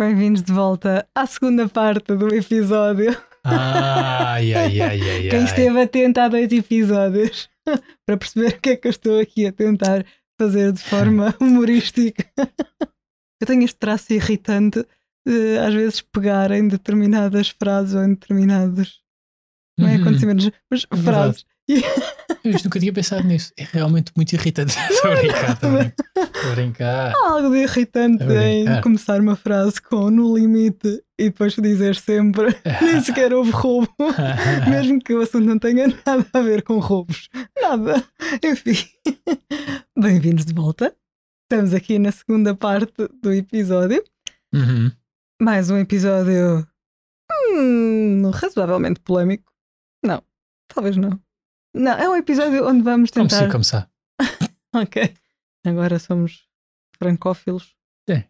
[0.00, 3.14] Bem-vindos de volta à segunda parte do episódio.
[3.44, 7.50] Ai, ai, ai, ai, Quem esteve atento a dois episódios
[8.06, 10.06] para perceber o que é que eu estou aqui a tentar
[10.40, 12.26] fazer de forma humorística.
[13.42, 14.82] Eu tenho este traço irritante
[15.26, 19.02] de às vezes pegar em determinadas frases ou em determinados
[19.78, 20.00] não é Uhum.
[20.00, 21.44] acontecimentos, mas frases.
[22.44, 23.52] Eu nunca tinha pensado nisso.
[23.56, 24.74] É realmente muito irritante.
[24.90, 25.94] Estou a brincar, estou a brincar.
[26.16, 27.12] Estou a brincar.
[27.14, 32.56] Há algo de irritante em começar uma frase com no limite e depois dizer sempre
[32.80, 33.94] nem sequer houve roubo,
[34.68, 37.28] mesmo que o assunto não tenha nada a ver com roubos.
[37.60, 38.02] Nada.
[38.42, 38.88] Enfim.
[39.98, 40.94] Bem-vindos de volta.
[41.42, 44.02] Estamos aqui na segunda parte do episódio.
[44.54, 44.90] Uhum.
[45.42, 46.66] Mais um episódio
[47.52, 49.52] hum, razoavelmente polémico.
[50.02, 50.22] Não,
[50.68, 51.20] talvez não.
[51.74, 53.44] Não, é um episódio onde vamos Como tentar.
[53.46, 53.88] se começar.
[54.74, 55.12] Ok.
[55.66, 56.44] Agora somos
[56.96, 57.74] francófilos.
[58.08, 58.22] É.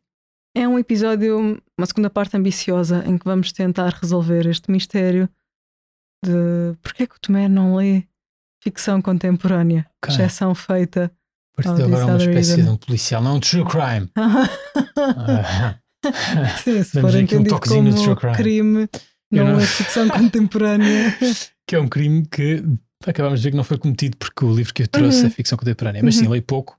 [0.57, 5.29] É um episódio, uma segunda parte ambiciosa, em que vamos tentar resolver este mistério
[6.25, 8.05] de porque é que o Tomé não lê
[8.63, 10.15] ficção contemporânea, Ok.
[10.15, 11.13] exceção feita.
[11.59, 12.63] A partir de agora é uma espécie reason.
[12.65, 14.11] de um policial, não um true crime.
[16.65, 18.89] Sim, se Damos for um entendido toquezinho de true como crime.
[18.89, 18.91] crime,
[19.31, 21.15] não não- é ficção contemporânea.
[21.67, 22.65] que é um crime que
[23.07, 25.27] acabamos de ver que não foi cometido porque o livro que eu trouxe Uhum.
[25.27, 26.03] é ficção contemporânea.
[26.03, 26.31] Mas sim, Uhum.
[26.33, 26.79] leio pouco.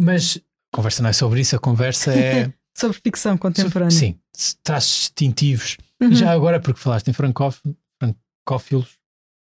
[0.00, 0.38] Mas
[0.72, 2.52] a conversa não é sobre isso, a conversa é.
[2.76, 3.90] Sobre ficção contemporânea.
[3.90, 4.18] Sim,
[4.62, 5.76] traços distintivos.
[6.00, 6.12] Uhum.
[6.14, 7.60] Já agora, porque falaste em francóf-
[8.00, 8.96] francófilos,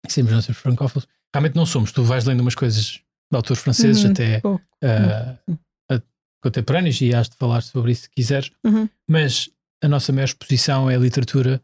[0.08, 1.92] sermos não sermos francófilos, realmente não somos.
[1.92, 3.02] Tu vais lendo umas coisas de
[3.36, 4.60] autores franceses Uhum, até Sim.
[4.84, 6.02] a-
[6.44, 8.52] contemporâneos e has de falar sobre isso se quiseres.
[8.64, 8.88] Uhum.
[9.10, 9.50] Mas
[9.82, 11.60] a nossa maior exposição é a literatura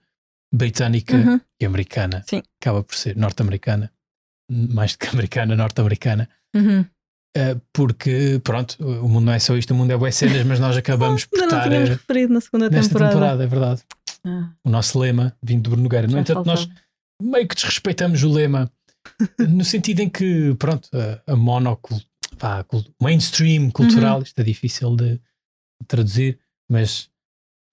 [0.54, 1.40] britânica Uhum.
[1.62, 2.24] e americana.
[2.30, 2.42] Sim.
[2.62, 3.92] Acaba por ser norte-americana,
[4.50, 6.30] mais do que americana, norte-americana.
[6.56, 6.82] Uhum.
[7.38, 10.60] Uh, porque, pronto, o mundo não é só isto, o mundo é boas cenas, mas
[10.60, 13.14] nós acabamos por Ainda não estar tínhamos uh, referido na segunda nesta temporada.
[13.14, 13.82] temporada, é verdade.
[14.26, 16.08] Ah, O nosso lema, vindo de Bruno Nogueira.
[16.08, 16.68] No já entanto, nós
[17.22, 18.70] meio que desrespeitamos o lema,
[19.40, 22.02] no sentido em que, pronto, a, a monocul,
[22.38, 24.24] pá, cul- mainstream cultural, Uhum.
[24.24, 25.20] isto é difícil de
[25.88, 26.38] traduzir,
[26.70, 27.10] mas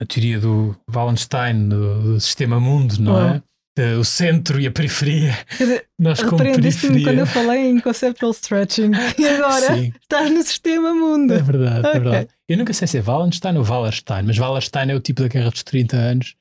[0.01, 3.43] a teoria do Wallenstein, do, do sistema mundo, não é?
[3.77, 5.33] De- O centro e a periferia.
[5.99, 11.33] Nós repreendeste-me quando eu falei em conceptual stretching e agora Sim, estás no sistema mundo.
[11.33, 11.99] é verdade, é Ok.
[12.01, 12.27] verdade.
[12.47, 15.49] Eu nunca sei se é Wallenstein ou Wallerstein, mas Wallerstein é o tipo da Guerra
[15.51, 16.35] dos 30 anos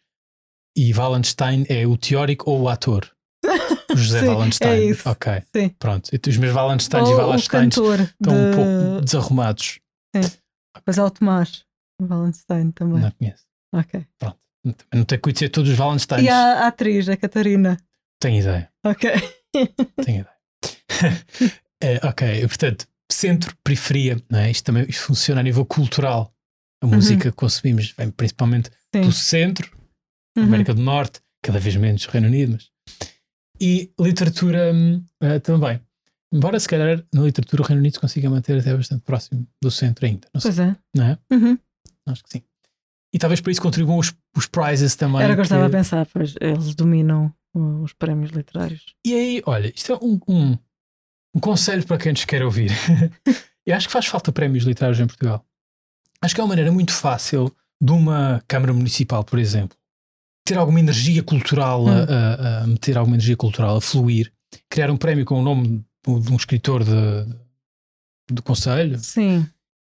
[0.76, 3.08] e Wallenstein é o teórico ou o ator.
[3.90, 4.68] O José Sim, Wallenstein.
[4.70, 5.08] é isso.
[5.08, 5.68] Ok, Sim.
[5.78, 6.10] pronto.
[6.28, 7.86] Os meus Wallensteins e Ou Wallersteins estão
[8.34, 8.54] um de...
[8.56, 9.80] pouco desarrumados.
[10.86, 11.64] Mas é o Tomás
[12.00, 13.00] Wallenstein também.
[13.00, 13.44] Não conheço.
[13.72, 14.06] Ok.
[14.18, 14.38] Pronto.
[14.64, 16.24] Não tenho que conhecer todos os Wallensteins.
[16.24, 17.76] E a atriz, a Catarina.
[18.20, 18.70] Tenho ideia.
[18.84, 19.10] Ok.
[20.04, 21.24] Tenho ideia.
[21.80, 24.50] É, ok, portanto, centro, periferia, não é?
[24.50, 26.34] Isto também isto funciona a nível cultural.
[26.82, 29.02] A música que consumimos vem principalmente Uhum.
[29.02, 29.08] Sim.
[29.08, 29.76] do centro,
[30.36, 30.44] Uhum.
[30.44, 32.70] América do Norte, cada vez menos Reino Unido, mas...
[33.60, 34.72] e literatura
[35.20, 35.80] eh, também.
[36.32, 39.70] Embora se calhar na literatura o Reino Unido se consiga manter até bastante próximo do
[39.70, 40.76] centro ainda, não sei, Pois é.
[40.94, 41.18] não é?
[41.32, 41.58] Uhum.
[42.06, 42.42] Acho que sim.
[43.12, 45.22] E talvez por isso contribuam os, os prizes também.
[45.22, 48.84] Era o que eu estava a pensar, pois eles dominam os prémios literários.
[49.04, 50.58] E aí, olha, isto é um, um,
[51.34, 52.70] um conselho para quem nos quer ouvir.
[53.66, 55.44] Eu acho que faz falta prémios literários em Portugal.
[56.22, 59.76] Acho que é uma maneira muito fácil de uma Câmara Municipal, por exemplo,
[60.44, 62.06] ter alguma energia cultural, a- Hum.
[62.08, 64.32] a, a meter alguma energia cultural, a fluir,
[64.70, 66.92] criar um prémio com o nome de, de um escritor de,
[68.30, 68.98] do Conselho.
[68.98, 69.46] Sim.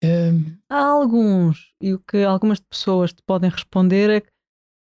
[0.04, 4.28] Hum, Há alguns, e o que algumas pessoas te podem responder é que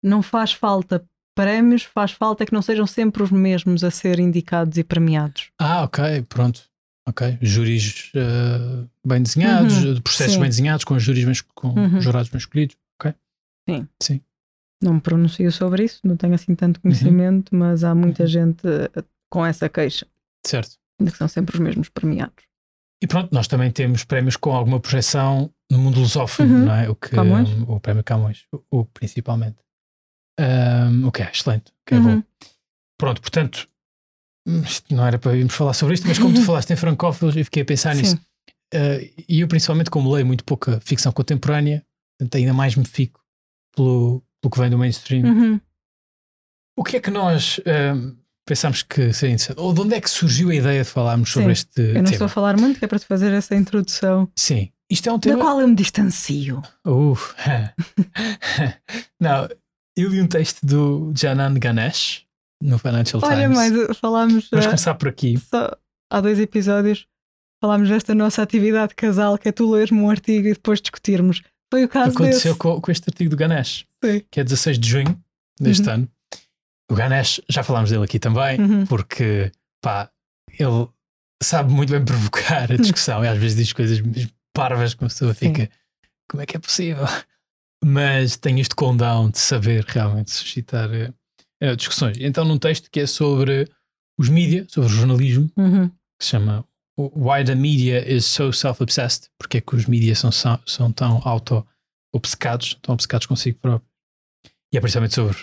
[0.03, 4.79] não faz falta prémios, faz falta que não sejam sempre os mesmos a ser indicados
[4.79, 5.51] e premiados.
[5.59, 6.63] ah, ok, pronto.
[7.09, 10.41] Ok, júris eh, bem desenhados, Uhum, processos sim.
[10.41, 12.01] bem desenhados, com júris bem, com Uhum.
[12.01, 12.77] jurados bem escolhidos.
[12.99, 13.15] Ok.
[13.69, 13.89] Sim.
[14.03, 14.21] Sim.
[14.83, 18.29] Não me pronuncio sobre isso, não tenho assim tanto conhecimento, mas há muita Uhum.
[18.29, 20.05] gente eh, com essa queixa
[20.45, 20.79] Certo.
[21.01, 22.45] de que são sempre os mesmos premiados.
[23.03, 26.65] E pronto, nós também temos prémios com alguma projeção no mundo lusófono, Uhum.
[26.67, 26.89] não é?
[26.89, 27.49] O que Camões.
[27.69, 29.57] o prémio Camões, o, o principalmente.
[30.39, 32.17] Um, o que é excelente, o que é Uhum.
[32.21, 32.23] bom.
[32.99, 33.69] Pronto, portanto,
[34.47, 37.45] hum, não era para irmos falar sobre isto, mas como tu falaste em francófilos, eu
[37.45, 38.17] fiquei a pensar nisso.
[38.17, 38.23] Sim.
[38.75, 41.85] Uh, e eu, principalmente, como leio muito pouca ficção contemporânea,
[42.19, 43.23] portanto, ainda mais me fico
[43.75, 45.25] pelo, pelo que vem do mainstream.
[45.25, 45.61] Uhum.
[46.79, 47.61] O que é que nós
[47.95, 49.59] um, pensamos que seria interessante?
[49.61, 51.93] Ou de onde é que surgiu a ideia de falarmos sobre Sim, este Eu não
[52.05, 52.11] tema?
[52.13, 55.17] estou a falar muito, que é para te fazer essa introdução Sim, isto é um
[55.17, 55.43] Da tema.
[55.43, 56.63] qual eu me distancio.
[56.87, 57.35] Uf.
[59.21, 59.49] Não,
[59.97, 62.25] eu li um texto do Janan Ganesh
[62.63, 63.57] no Financial Olha, Times.
[63.57, 65.39] mas uh, falámos Vamos uh, começar por aqui.
[65.39, 65.71] só
[66.11, 67.07] há dois episódios,
[67.61, 71.43] falámos desta nossa atividade de casal, que é tu leres-me um artigo e depois discutirmos.
[71.73, 72.59] Foi o caso Aconteceu desse.
[72.59, 74.23] com, com este artigo do Ganesh, Sim.
[74.31, 75.21] que é 16 de junho
[75.61, 75.95] deste Uhum.
[75.95, 76.09] ano.
[76.91, 78.87] O Ganesh, já falámos dele aqui também, Uhum.
[78.87, 79.51] porque
[79.83, 80.11] pá,
[80.59, 80.89] ele
[81.43, 84.01] sabe muito bem provocar a discussão e às vezes diz coisas
[84.55, 85.53] parvas que uma pessoa Sim.
[85.55, 85.71] fica
[86.31, 87.05] como é que é possível?
[87.85, 92.17] Mas tem este condão de saber realmente suscitar eh, discussões.
[92.21, 93.69] Então, num texto que é sobre
[94.19, 95.89] os mídia, sobre o jornalismo, Uhum.
[95.89, 96.65] que se chama
[96.99, 101.21] Why the Media is So Self-Obsessed, porque é que os mídias são, são, são tão
[101.25, 103.91] auto-obcecados, tão obcecados consigo próprios.
[104.73, 105.37] E é principalmente sobre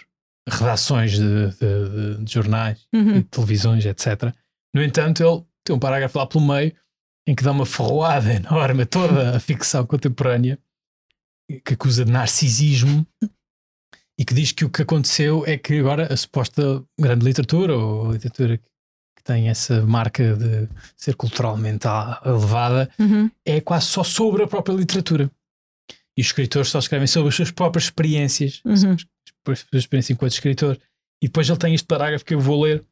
[0.47, 3.13] redações de, de- de- de jornais Uhum.
[3.13, 4.33] de televisões, etc.
[4.75, 6.73] No entanto, ele tem um parágrafo lá pelo meio
[7.27, 10.59] em que dá uma ferroada enorme a toda a ficção contemporânea
[11.65, 13.05] que acusa de narcisismo
[14.19, 18.11] e que diz que o que aconteceu é que agora a suposta grande literatura ou
[18.11, 21.87] literatura que tem essa marca de ser culturalmente
[22.25, 23.29] elevada Uhum.
[23.45, 25.31] é quase só sobre a própria literatura.
[26.17, 28.95] E os escritores só escrevem sobre as suas próprias experiências, Uhum.
[29.51, 30.77] A sua experiência enquanto escritor.
[31.21, 32.83] E depois ele tem este parágrafo que eu vou ler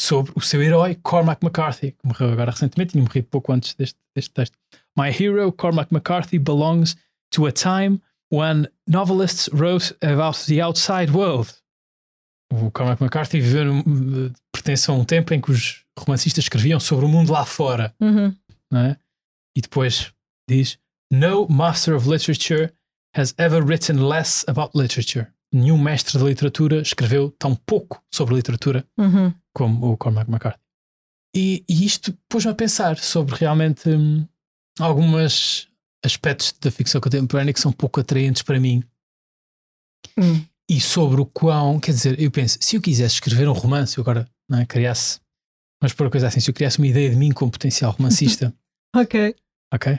[0.00, 3.98] sobre o seu herói Cormac McCarthy, que morreu agora recentemente, tinha morrido pouco antes deste,
[4.14, 4.56] deste texto.
[4.96, 6.96] My hero, Cormac McCarthy, belongs
[7.32, 8.00] to a time
[8.32, 11.52] when novelists wrote about the outside world.
[12.52, 17.04] O Cormac McCarthy viveu num- pertence a um tempo em que os romancistas escreviam sobre
[17.04, 18.34] o mundo lá fora Uhum.
[18.70, 18.96] não é?
[19.56, 20.12] E depois
[20.48, 20.78] diz:
[21.12, 22.72] No master of literature
[23.16, 25.26] has ever written less about literature.
[25.52, 29.32] Nenhum mestre de literatura escreveu tão pouco sobre literatura Uhum.
[29.54, 30.60] como o Cormac McCarthy.
[31.34, 34.26] E, e isto pôs-me a pensar sobre realmente hum,
[34.78, 35.68] alguns
[36.04, 38.82] aspectos da ficção contemporânea que são pouco atraentes para mim
[40.18, 40.44] Hum.
[40.70, 44.02] e sobre o quão, quer dizer, eu penso, se eu quisesse escrever um romance, eu
[44.02, 45.20] agora não é, criasse,
[45.82, 48.54] mas por uma coisa assim, se eu criasse uma ideia de mim como potencial romancista,
[48.96, 49.34] Ok.
[49.72, 49.98] ok?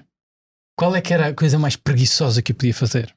[0.77, 3.15] Qual é que era a coisa mais preguiçosa que eu podia fazer?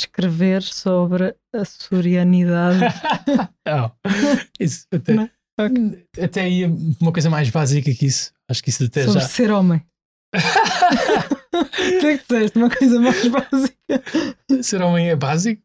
[0.00, 2.78] Escrever sobre a sorianidade.
[3.66, 3.92] Não,
[4.58, 5.30] isso até, Não,
[6.22, 6.68] até ia
[7.00, 8.32] uma coisa mais básica que isso.
[8.48, 9.28] Acho que isso até sobre já.
[9.28, 9.82] ser homem.
[11.52, 11.64] O
[12.00, 12.56] que é que disseste?
[12.58, 14.02] Uma coisa mais básica.
[14.62, 15.60] Ser homem é básico.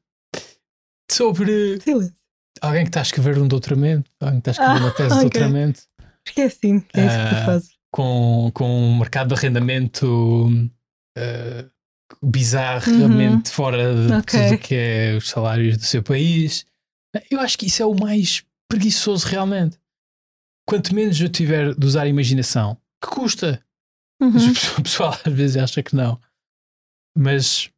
[1.10, 2.13] Sobre Silêncio.
[2.62, 5.10] alguém que está a escrever um doutoramento, alguém que está a escrever uma Ah, tese
[5.10, 5.21] de ok.
[5.30, 5.82] doutoramento,
[6.28, 7.69] Esqueci que é isso que tu Ah, fazes.
[7.93, 10.50] com, com um mercado de arrendamento
[11.17, 11.65] eh,
[12.23, 14.17] bizarramente fora de Uhum.
[14.19, 14.49] Ok.
[14.49, 16.65] tudo que é os salários do seu país.
[17.32, 19.78] Eu acho que isso é o mais preguiçoso realmente.
[20.67, 23.63] Quanto menos eu tiver de usar a imaginação, que custa.
[24.21, 24.32] Uhum.
[24.80, 26.19] O pessoal às vezes acha que não.
[27.17, 27.69] Mas,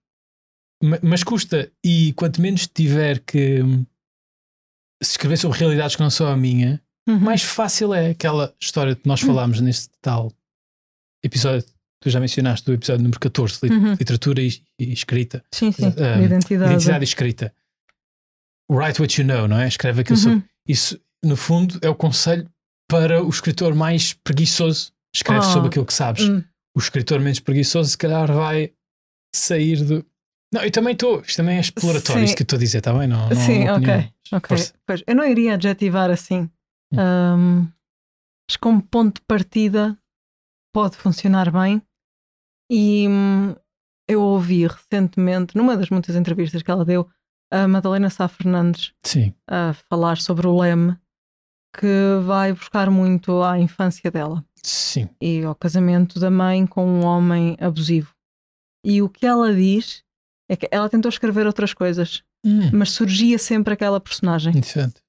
[0.81, 1.71] ma- mas custa.
[1.83, 3.85] E quanto menos tiver que hum,
[5.03, 7.19] se escrever sobre realidades que não são a minha, Uhum.
[7.19, 10.29] mais fácil é aquela história que nós falámos neste tal
[11.23, 11.65] episódio
[11.99, 13.93] tu já mencionaste, do episódio número 14, li- Uhum.
[13.93, 15.87] literatura e, e escrita, Sim, sim.
[15.87, 16.71] um, de identidade.
[16.71, 17.53] identidade e escrita.
[18.69, 19.67] Write what you know, não é?
[19.67, 20.23] Escreve aquilo Uhum.
[20.23, 20.43] sobre.
[20.67, 22.49] Isso, no fundo, é o conselho
[22.89, 24.91] para o escritor mais preguiçoso.
[25.15, 25.53] Escreve Ah.
[25.53, 26.27] sobre aquilo que sabes.
[26.27, 26.43] Hum.
[26.75, 28.71] O escritor menos preguiçoso, se calhar, vai
[29.33, 30.05] sair do.
[30.53, 31.21] Não, eu também estou.
[31.21, 32.25] Isto também é exploratório, Sim.
[32.25, 33.07] isso que eu estou a dizer, está bem?
[33.07, 34.11] Não, não Sim, ok.
[34.31, 34.47] Ok.
[34.57, 34.73] Força.
[34.85, 36.49] Pois, eu não iria adjetivar assim.
[36.93, 36.99] Hum.
[36.99, 37.67] Ahm,
[38.49, 39.97] mas como ponto de partida
[40.73, 41.81] pode funcionar bem.
[42.69, 43.55] E hum,
[44.07, 47.07] eu ouvi recentemente, numa das muitas entrevistas que ela deu,
[47.51, 50.97] a Madalena Sá Fernandes Sim, a falar sobre o leme
[51.77, 55.07] que vai buscar muito à infância dela sim.
[55.21, 58.13] e ao casamento da mãe com um homem abusivo.
[58.83, 60.03] E o que ela diz
[60.49, 64.51] é que ela tentou escrever outras coisas, Hum, mas surgia sempre aquela personagem.
[64.51, 65.01] interessante.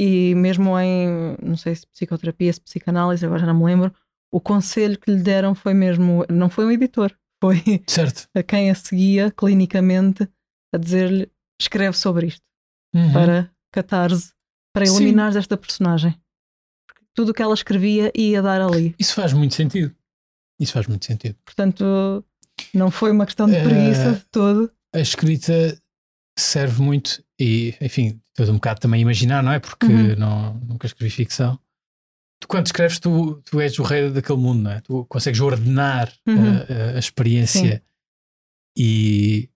[0.00, 3.92] E mesmo em, não sei se psicoterapia, se psicanálise, agora já não me lembro,
[4.32, 8.26] o conselho que lhe deram foi mesmo, não foi um editor, foi Certo.
[8.34, 10.26] a quem a seguia clinicamente
[10.74, 12.42] a dizer-lhe escreve sobre isto,
[12.94, 13.12] Uhum.
[13.12, 14.32] para catarse,
[14.74, 16.12] para eliminar esta personagem.
[16.86, 18.94] Porque tudo o que ela escrevia ia dar ali.
[18.98, 19.94] Isso faz muito sentido.
[20.60, 21.36] Isso faz muito sentido.
[21.44, 22.24] Portanto,
[22.74, 24.70] não foi uma questão de Eh, preguiça de todo.
[24.94, 25.78] A escrita
[26.38, 29.58] serve muito, e enfim, estou um bocado também a imaginar, não é?
[29.58, 30.16] Porque Uhum.
[30.16, 31.58] não, nunca escrevi ficção.
[32.42, 34.80] Tu, quando escreves, tu, tu és o rei daquele mundo, não é?
[34.80, 36.56] Tu consegues ordenar Uhum.
[36.58, 37.80] a, a- a experiência
[38.76, 39.48] e,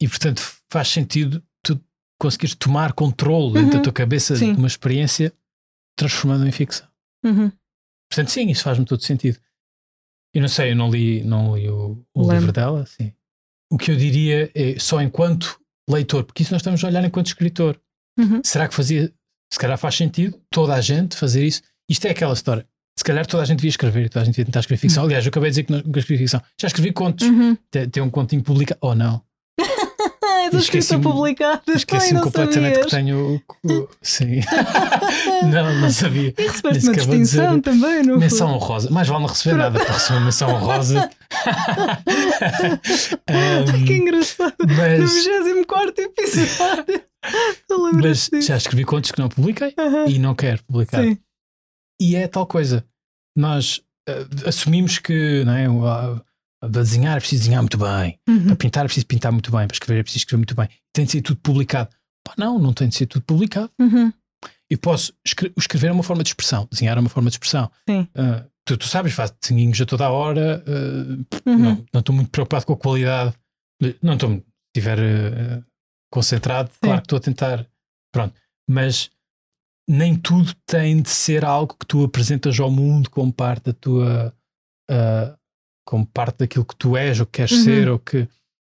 [0.00, 1.80] e, portanto, faz sentido tu
[2.20, 3.82] conseguires tomar controle dentro da Uhum.
[3.82, 4.52] tua cabeça Sim.
[4.52, 5.32] de uma experiência
[5.96, 6.86] transformando em ficção.
[7.24, 7.50] Uhum.
[8.10, 9.38] Portanto, sim, isso faz-me todo sentido.
[10.32, 13.12] Eu não sei, eu não li, não li o, o livro dela, sim.
[13.72, 17.26] O que eu diria é só enquanto leitor, porque isso nós estamos a olhar enquanto
[17.26, 17.80] escritor.
[18.18, 18.40] Uhum.
[18.44, 19.12] Será que fazia,
[19.52, 21.62] se calhar faz sentido toda a gente fazer isso?
[21.88, 22.66] Isto é aquela história.
[22.98, 25.04] Se calhar toda a gente devia escrever toda a gente devia tentar escrever ficção.
[25.04, 26.42] Aliás, eu acabei de dizer que não- nunca escrevi ficção.
[26.60, 27.26] Já escrevi contos.
[27.28, 27.56] Uhum.
[27.70, 28.78] Tem, tem um continho publicado.
[28.82, 29.22] Oh, não.
[29.60, 30.88] Ah, essas escritas
[31.76, 32.86] Esqueci-me- completamente sabias.
[32.86, 33.42] que tenho.
[34.02, 34.40] Sim.
[35.52, 36.34] não, não sabia.
[36.36, 38.90] E recebeste uma distinção também, não Menção honrosa.
[38.90, 41.10] Mais vale não receber nada para receber uma menção honrosa.
[43.28, 44.54] Ahm, Que engraçado.
[44.60, 47.02] No mas 24 episódio.
[48.02, 49.74] Mas já escrevi contos que não publiquei
[50.08, 51.02] e não quero publicar.
[51.02, 51.18] Sim.
[52.00, 52.84] E é tal coisa.
[53.36, 56.20] Nós ah, assumimos que não é, ah,
[56.60, 58.46] para desenhar é preciso desenhar muito bem, Uhum.
[58.46, 60.68] para pintar é preciso pintar muito bem, para escrever é preciso escrever muito bem.
[60.92, 61.90] Tem de ser tudo publicado.
[62.24, 63.70] Pá, não, não tem de ser tudo publicado.
[63.80, 64.12] Uhum.
[64.70, 67.70] Eu posso escre- escrever é uma forma de expressão, desenhar é uma forma de expressão.
[67.88, 68.06] Sim.
[68.14, 71.58] Ah, tu, tu sabes, faço desenhinhos a toda a hora, ah, Uhum.
[71.58, 73.34] não não estou muito preocupado com a qualidade.
[74.02, 74.42] Não estou, se
[74.76, 75.62] estiver eh,
[76.12, 77.66] concentrado, claro que estou a tentar.
[78.12, 78.34] Pronto.
[78.68, 79.10] Mas
[79.88, 84.34] nem tudo tem de ser algo que tu apresentas ao mundo como parte da tua.
[84.90, 85.34] ah,
[85.86, 87.64] como parte daquilo que tu és ou que queres Uhum.
[87.64, 88.28] ser ou que.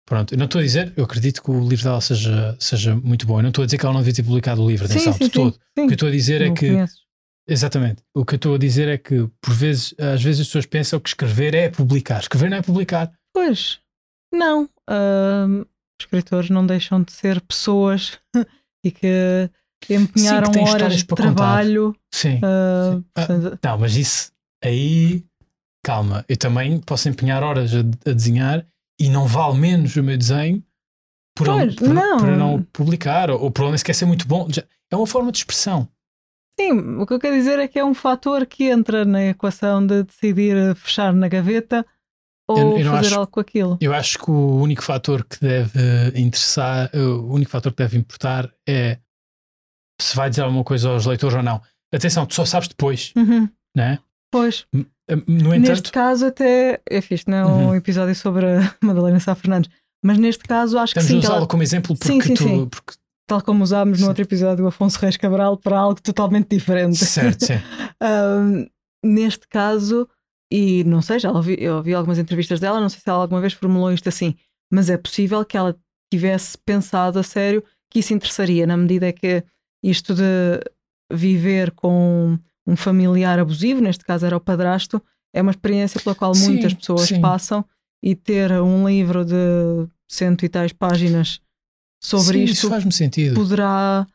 [0.08, 3.26] Pronto, eu não estou a dizer, eu acredito que o livro dela seja, seja muito
[3.26, 3.40] bom.
[3.40, 5.14] Eu não estou a dizer que ela não devia ter publicado o livro, Sim, atenção,
[5.14, 5.32] sim, de sim.
[5.32, 5.54] todo.
[5.54, 5.60] O Sim.
[5.76, 6.68] que eu estou a dizer é Não que.
[6.70, 7.00] conheces.
[7.50, 8.04] Exatamente.
[8.16, 11.00] O que eu estou a dizer é que, por vezes, às vezes as pessoas pensam
[11.00, 12.20] que escrever é publicar.
[12.20, 13.12] Escrever não é publicar.
[13.34, 13.80] Pois,
[14.32, 14.64] não.
[14.64, 15.66] Os
[16.06, 18.20] escritores não deixam de ser pessoas
[18.86, 19.50] e que
[19.90, 21.96] empenharam têm horas histórias de trabalho.
[22.14, 22.40] Sim.
[22.44, 23.06] ah, Sim.
[23.16, 24.32] Ah, Não, mas isso
[24.64, 25.24] aí,
[25.84, 28.66] calma, eu também posso empenhar horas a, a desenhar
[29.00, 30.64] e não vale menos o meu desenho
[31.36, 32.18] por, Pois, por, não.
[32.18, 34.48] por não publicar ou, ou por nem sequer ser muito bom.
[34.92, 35.88] É uma forma de expressão.
[36.60, 39.86] Sim, o que eu quero dizer é que é um fator que entra na equação
[39.86, 41.86] de decidir eh, fechar na gaveta
[42.48, 43.78] ou Eu- eu não fazer acho- algo com aquilo.
[43.80, 45.80] Eu acho que o único fator que deve
[46.20, 48.98] interessar, o único fator que deve importar é
[50.02, 51.62] se vai dizer alguma coisa aos leitores ou não.
[51.94, 53.50] Atenção, tu só sabes depois, Uhum.
[53.76, 54.00] né?
[54.32, 54.66] Pois,
[55.28, 57.76] No neste entanto, caso até é fixe, não é um Uhum.
[57.76, 59.72] episódio sobre a Madalena Sá Fernandes,
[60.04, 62.44] mas neste caso acho que estamos a usá-la ela, como exemplo porque Sim, sim, tu.
[62.44, 62.66] sim.
[62.68, 62.94] Porque,
[63.26, 66.98] tal como usámos no outro episódio o Afonso Reis Cabral para algo totalmente diferente.
[66.98, 67.54] certo, sim.
[68.02, 68.68] Ahm,
[69.04, 70.08] neste caso,
[70.52, 73.40] e não sei, já ouvi, eu ouvi algumas entrevistas dela, não sei se ela alguma
[73.42, 74.36] vez formulou isto assim,
[74.72, 75.76] mas é possível que ela
[76.12, 79.44] tivesse pensado a sério que isso interessaria, na medida que
[79.84, 80.60] isto de
[81.12, 85.02] viver com um familiar abusivo, neste caso era o padrasto,
[85.34, 87.22] é uma experiência pela qual Sim, muitas pessoas sim.
[87.22, 87.64] passam
[88.04, 91.40] e ter um livro de cento e tais páginas
[92.04, 93.36] sobre Sim, isto Isso faz-me sentido.
[93.36, 94.06] poderá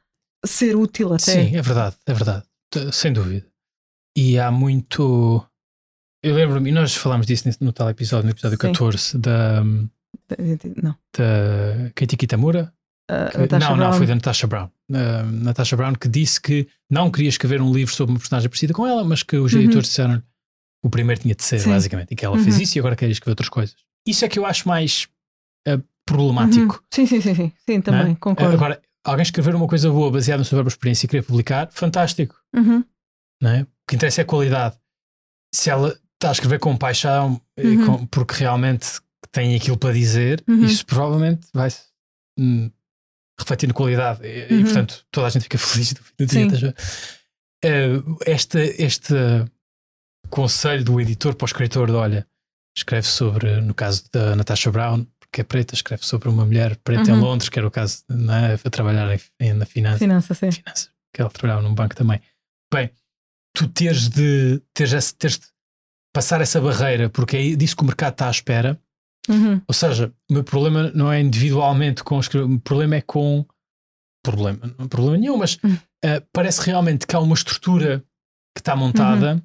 [0.45, 1.45] ser útil até.
[1.45, 2.45] Sim, é verdade, é verdade.
[2.93, 3.47] Sem dúvida.
[4.17, 5.45] E há muito.
[6.23, 8.73] Eu lembro-me, e nós falámos disso no tal episódio, no episódio Sim.
[8.73, 9.65] 14, da,
[10.83, 10.97] Não.
[11.17, 12.73] da Katie Kitamura.
[13.61, 14.71] Não, não, foi da Natasha Brown.
[14.91, 18.73] Uh, Natasha Brown que disse que não queria escrever um livro sobre uma personagem parecida
[18.73, 19.61] com ela, mas que os Uhum.
[19.61, 20.25] editores disseram que
[20.85, 21.71] o primeiro tinha de ser, Sim.
[21.71, 22.63] basicamente, e que ela fez Uhum.
[22.63, 23.77] isso e agora quer escrever outras coisas.
[24.07, 25.09] Isso é que eu acho mais
[25.69, 26.75] uh, problemático.
[26.77, 26.81] Uhum.
[26.93, 27.53] Sim, sim, sim, sim.
[27.69, 28.17] Sim, também, não é?
[28.17, 28.55] concordo.
[28.55, 32.35] Agora, alguém escrever uma coisa boa baseada na sua própria experiência e querer publicar, fantástico.
[32.55, 32.85] Uhum.
[33.41, 33.63] não é?
[33.63, 34.77] O que interessa é a qualidade.
[35.55, 37.87] Se ela está a escrever com paixão, e Uhum.
[37.87, 39.01] com- porque realmente
[39.33, 40.65] tem aquilo para dizer, Uhum.
[40.65, 41.69] isso provavelmente vai
[42.39, 42.71] hum,
[43.39, 44.25] refletir na qualidade.
[44.27, 44.65] E, e, Uhum.
[44.65, 46.41] portanto, toda a gente fica feliz do fim do dia.
[46.41, 46.47] Sim.
[46.47, 46.77] estás a ver?
[47.65, 49.07] Eh, este,
[50.31, 52.27] conselho do editor para o escritor de olha,
[52.77, 57.11] escreve sobre, no caso da Natasha Brown, que é preta, escreve sobre uma mulher preta
[57.11, 57.21] em Uhum.
[57.21, 58.55] Londres, que era o caso não é?
[58.55, 60.51] a trabalhar em, em- na finança Finança, sim.
[60.51, 62.21] finanças, que ela trabalhava num banco também.
[62.73, 62.91] Bem,
[63.55, 65.47] tu teres de, teres, teres de
[66.15, 68.81] passar essa barreira, porque é disso que o mercado está à espera.
[69.29, 69.61] Uhum.
[69.69, 73.47] Ou seja, o meu problema não é individualmente com escrever, o meu problema é com.
[74.25, 75.77] Problema, não é problema nenhum, mas Hum.
[76.05, 78.05] eh, parece realmente que há uma estrutura
[78.55, 79.43] que está montada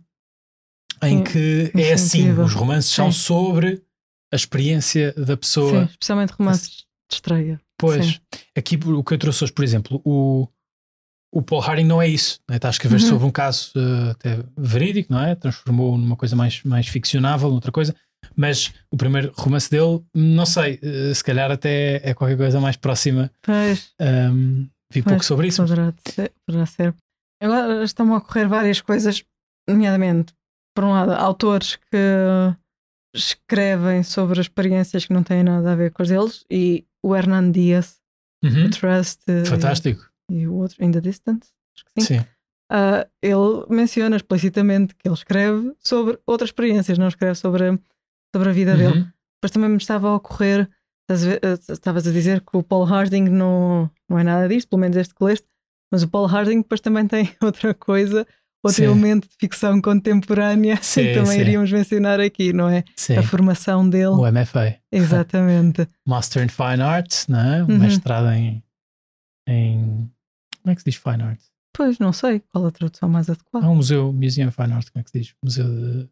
[1.03, 1.97] em Sim, que é Uhum.
[1.97, 3.17] sim, assim: os romances são Sim.
[3.19, 3.83] sobre
[4.31, 5.83] a experiência da Sim, pessoa.
[5.85, 6.69] especialmente romances
[7.09, 7.59] de estreia.
[7.79, 8.19] Pois, Sim.
[8.55, 10.47] aqui o que eu trouxe hoje, por exemplo, o,
[11.33, 12.39] o Paul Harding não é isso.
[12.47, 12.57] Não é?
[12.57, 13.07] Está a escrever Uhum.
[13.07, 15.33] sobre um caso eh, até verídico, não é?
[15.35, 17.95] Transformou numa coisa mais, mais ficcionável, outra coisa.
[18.35, 22.75] Mas o primeiro romance dele, não sei, eh, se calhar até é qualquer coisa mais
[22.77, 23.31] próxima.
[23.41, 25.61] Pois, Ahm, vi pouco Pois, sobre isso.
[25.63, 26.95] poderá ser, poderá ser.
[27.41, 29.23] Agora estão a ocorrer várias coisas,
[29.67, 30.33] nomeadamente,
[30.75, 31.97] por um lado, autores que
[33.15, 37.51] escrevem sobre experiências que não têm nada a ver com as deles e o Hernan
[37.51, 37.97] Dias,
[38.43, 38.65] Uhum.
[38.65, 40.07] o Trust eh, Fantástico.
[40.31, 42.19] e o outro, In the Distance, acho que sim.
[42.19, 42.25] Sim.
[42.71, 47.79] Ah, ele menciona explicitamente que ele escreve sobre outras experiências, não escreve sobre
[48.37, 48.99] sobre a vida dele.
[48.99, 49.07] Uhum.
[49.37, 50.69] Depois também me estava a ocorrer,
[51.09, 51.13] eh,
[51.73, 55.13] estavas a dizer que o Paul Harding não, não é nada disto, pelo menos este
[55.15, 55.47] que leste,
[55.91, 58.25] mas o Paul Harding depois também tem outra coisa,
[58.63, 58.85] outro Sim.
[58.85, 61.39] elemento de ficção contemporânea Sim, que também sim.
[61.39, 62.83] iríamos mencionar aqui, não é?
[62.95, 63.15] Sim.
[63.17, 64.07] A formação dele.
[64.07, 64.77] O MFA.
[64.91, 65.87] Exatamente.
[66.05, 67.63] Master in Fine Arts, não é?
[67.63, 67.77] Um Uhum.
[67.79, 68.63] mestrado em,
[69.47, 70.11] em.
[70.61, 71.47] Como é que se diz Fine Arts?
[71.73, 73.67] Pois, não sei qual a tradução mais É adequada.
[73.69, 75.35] um museu, Museum of Fine Arts, como é que se diz?
[75.43, 76.09] Museu de.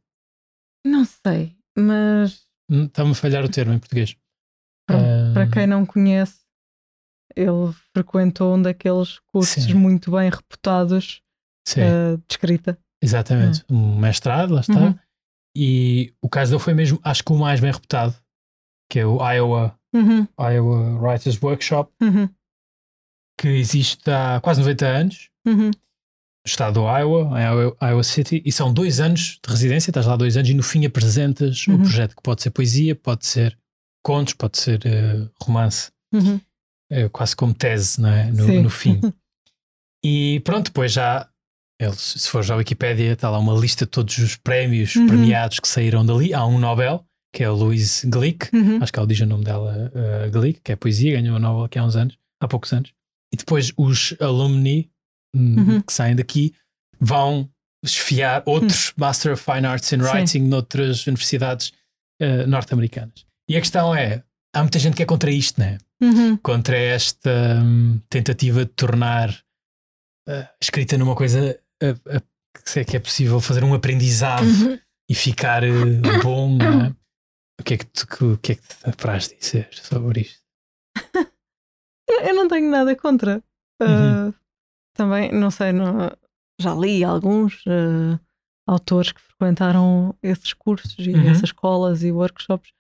[0.86, 4.16] Não sei, mas Hum, Está-me a falhar o termo em português.
[4.88, 6.40] Pronto, Ah, para quem não conhece,
[7.36, 9.74] ele frequentou um daqueles cursos Sim.
[9.76, 11.22] muito bem reputados
[11.78, 12.78] eh, de escrita.
[13.02, 13.64] exatamente.
[13.70, 14.80] Um mestrado, lá está.
[14.80, 15.00] Uhum.
[15.56, 18.16] E o caso dele foi mesmo, acho que o mais bem reputado,
[18.92, 22.28] que é o Iowa, Uhum, Iowa Writers Workshop, uhum,
[23.40, 25.30] que existe há quase 90 anos,
[26.46, 30.38] estado do Iowa, em Iowa, City, e são dois anos de residência, estás lá dois
[30.38, 31.78] anos e no fim apresentas o Uhum.
[31.82, 33.58] projeto que pode ser poesia, pode ser
[34.04, 36.40] contos, pode ser eh, romance, uhum.
[36.92, 38.32] eh, quase como tese, não é?
[38.32, 39.00] No, no fim.
[40.04, 41.28] E pronto, depois já,
[41.96, 45.08] se for já a Wikipédia, está lá uma lista de todos os prémios Uhum.
[45.08, 46.32] premiados que saíram dali.
[46.32, 48.84] Há um Nobel, que é o Louise Glick, Uhum.
[48.84, 51.64] acho que ela diz o nome dela, uh, Glick, que é poesia, ganhou o Nobel
[51.64, 52.92] aqui há uns anos, há poucos anos.
[53.34, 54.92] E depois os alumni
[55.36, 55.82] Uhum.
[55.82, 56.54] que saem daqui
[57.00, 57.50] vão
[57.84, 60.06] esfiar outros Master of Fine Arts in Sim.
[60.10, 61.72] Writing noutras universidades
[62.22, 63.26] uh, norte-americanas.
[63.50, 64.24] E a questão é,
[64.56, 65.78] há muita gente que é contra isto, não é?
[66.04, 66.36] Uhum.
[66.38, 67.30] contra esta
[67.64, 69.30] hum, tentativa de tornar
[70.28, 72.22] uh, escrita numa coisa uh,
[72.64, 74.78] que sei que é possível fazer um aprendizado Uhum.
[75.10, 75.62] e ficar
[76.24, 76.58] bom.
[76.58, 76.96] não é?
[77.60, 80.40] O que é que tu que- o que é que te apraz dizer sobre isto?
[82.10, 83.42] Eu não tenho nada contra.
[83.82, 84.34] Uh, Uhum.
[84.96, 86.10] Também, não sei, não-
[86.60, 88.20] já li alguns uh,
[88.68, 91.30] autores que frequentaram esses cursos e Uhum.
[91.30, 92.72] essas escolas e workshops.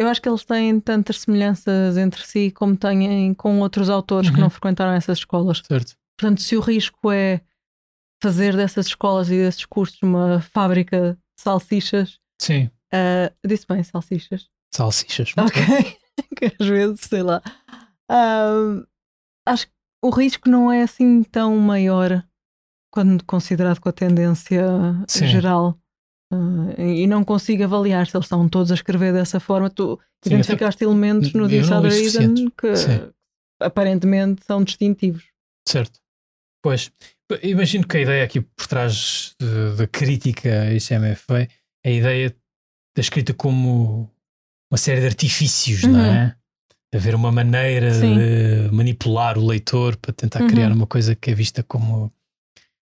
[0.00, 4.36] Eu acho que eles têm tantas semelhanças entre si como têm com outros autores que
[4.36, 4.42] Uhum.
[4.42, 5.62] não frequentaram essas escolas.
[5.64, 5.94] Certo?
[6.18, 7.40] Portanto, se o risco é
[8.22, 14.48] fazer dessas escolas e desses cursos uma fábrica de salsichas, Sim, uh, disse bem, salsichas.
[14.74, 15.34] salsichas.
[15.36, 15.62] Ok.
[16.38, 17.42] que às vezes, sei lá.
[18.10, 18.84] Ahm,
[19.46, 19.73] acho que
[20.06, 22.22] o risco não é assim tão maior
[22.92, 24.64] quando considerado com a tendência
[25.08, 25.26] Sim.
[25.26, 25.78] geral.
[26.32, 29.68] Ah, e não consigo avaliar se eles estão todos a escrever dessa forma.
[29.70, 32.44] Tu Sim, identificaste elementos no não Eden suficientes.
[32.56, 33.10] que Sim.
[33.60, 35.24] aparentemente são distintivos.
[35.68, 35.98] Certo.
[36.62, 36.90] Pois,
[37.42, 39.34] imagino que a ideia aqui por trás
[39.76, 41.42] da crítica a este MFA
[41.84, 42.30] é a ideia
[42.96, 44.10] da escrita como
[44.72, 46.06] uma série de artifícios, não Uhum.
[46.06, 46.36] é?
[46.94, 48.16] Haver uma maneira Sim.
[48.16, 50.48] de manipular o leitor para tentar Uhum.
[50.48, 52.12] criar uma coisa que é vista como,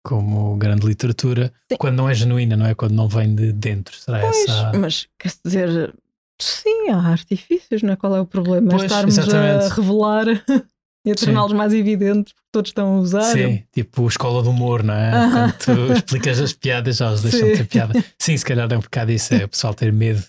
[0.03, 1.77] como grande literatura, Sim.
[1.79, 2.75] quando não é genuína, não é?
[2.75, 3.97] Quando não vem de dentro.
[3.99, 4.73] Será Pois, essa.
[4.79, 5.95] mas quer dizer,
[6.41, 7.97] sim, há artifícios, não é?
[7.97, 8.69] Qual é o problema?
[8.69, 9.69] É Pois, estarmos a exatamente.
[9.75, 10.27] revelar
[11.07, 13.23] e a torná-los mais evidentes porque todos estão a usar.
[13.23, 15.11] Sim, tipo escola do humor, não é?
[15.31, 18.05] Quando tu explicas as piadas, já os deixam de ter piada.
[18.19, 20.23] Sim, se calhar é um bocado isso, é o pessoal ter medo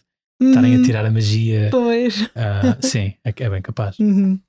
[0.50, 0.84] estarem a Uhum.
[0.84, 1.70] tirar a magia.
[1.72, 2.30] Pois.
[2.36, 3.98] Ah, sim, é, é bem capaz.
[4.00, 4.40] Uhum.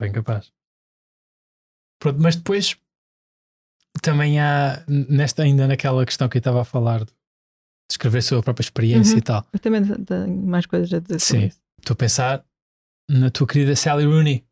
[0.00, 0.52] Bem capaz.
[2.00, 2.76] Pronto, mas depois
[4.02, 7.12] também há, nesta, ainda naquela questão que eu estava a falar de
[7.90, 9.18] escrever sobre a própria experiência Uhum.
[9.18, 11.50] e tal, Eu também tenho mais coisas a dizer Sim.
[11.78, 12.44] estou a pensar
[13.08, 14.44] na tua querida Sally Rooney.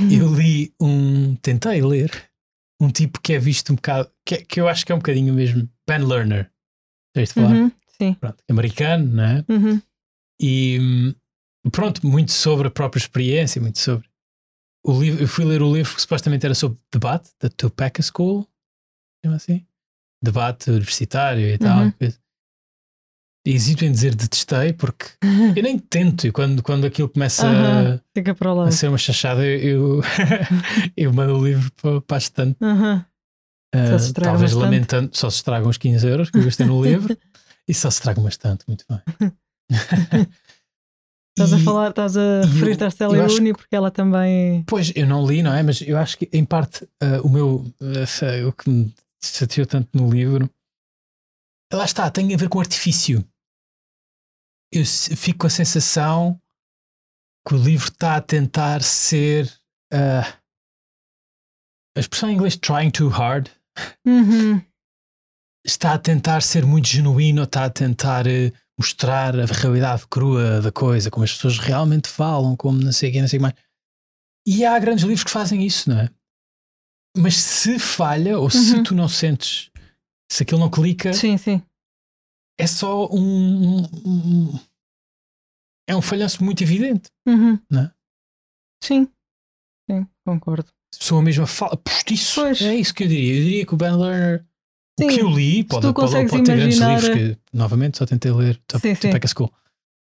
[0.00, 0.10] Uhum.
[0.10, 2.10] Eu li um, tentei ler
[2.80, 4.98] um tipo que é visto um bocado, que, é- que eu acho que é um
[4.98, 6.50] bocadinho mesmo, Ben Lerner.
[7.14, 7.52] Tens de falar?
[7.54, 7.72] Uhum.
[8.00, 8.14] Sim.
[8.14, 9.44] Pronto, americano, não é?
[9.48, 9.82] Uhum.
[10.40, 11.14] E hum,
[11.70, 14.08] pronto, muito sobre a própria experiência, muito sobre.
[14.86, 18.48] O livro, eu fui ler o livro que supostamente era sobre debate, da Topeka School,
[19.24, 19.66] chama assim?
[20.22, 21.84] Debate universitário e tal.
[21.84, 21.92] Uhum.
[23.46, 25.06] E hesito em dizer detestei, porque
[25.56, 30.00] eu nem tento, e quando, quando aquilo começa o a, a ser uma chachada, eu,
[30.96, 32.58] eu mando o livro para, para a estante.
[33.74, 34.64] Se estraga talvez bastante.
[34.64, 37.16] lamentando, só se estragam os 15 euros que eu gastei no livro
[37.68, 39.32] e só se estragam bastante, muito bem.
[41.38, 44.64] Estás a falar, estás a referir-te à acho Rooney porque ela também.
[44.64, 45.62] Pois, eu não li, não é?
[45.62, 47.64] Mas eu acho que, em parte, ah, o meu.
[47.80, 48.92] ah, o que me
[49.22, 50.50] chateou tanto no livro.
[51.72, 53.24] Lá está, tem a ver com artifício.
[54.72, 56.40] Eu fico com a sensação
[57.46, 59.48] que o livro está a tentar ser.
[59.92, 60.26] ah,
[61.96, 63.48] a expressão em inglês trying too hard
[64.04, 64.60] Uhum.
[65.64, 70.70] está a tentar ser muito genuíno, está a tentar eh, mostrar a realidade crua da
[70.72, 73.42] coisa, como as pessoas realmente falam, como não sei o que, não sei o que
[73.42, 73.54] mais.
[74.46, 76.08] E há grandes livros que fazem isso, não é?
[77.16, 78.82] Mas se falha, ou se Uhum.
[78.84, 79.70] tu não sentes,
[80.30, 81.60] se aquilo não clica, Sim, sim.
[82.58, 84.60] é só um, um-
[85.88, 87.10] é um falhanço muito evidente.
[87.26, 87.58] Uhum.
[87.70, 87.92] Não é?
[88.82, 89.08] Sim,
[89.90, 90.70] sim, concordo.
[90.94, 92.40] A pessoa mesma fala, postiço.
[92.40, 92.62] Pois.
[92.62, 93.38] É isso que eu diria.
[93.38, 94.46] Eu diria que o Ben Lerner,
[94.98, 98.04] Sim, que eu li, pode, tu pode, pode ter grandes imaginar- livros que, novamente, só
[98.06, 98.60] tentei ler.
[98.70, 99.08] Só, Sim, sim.
[99.08, 99.52] é que school.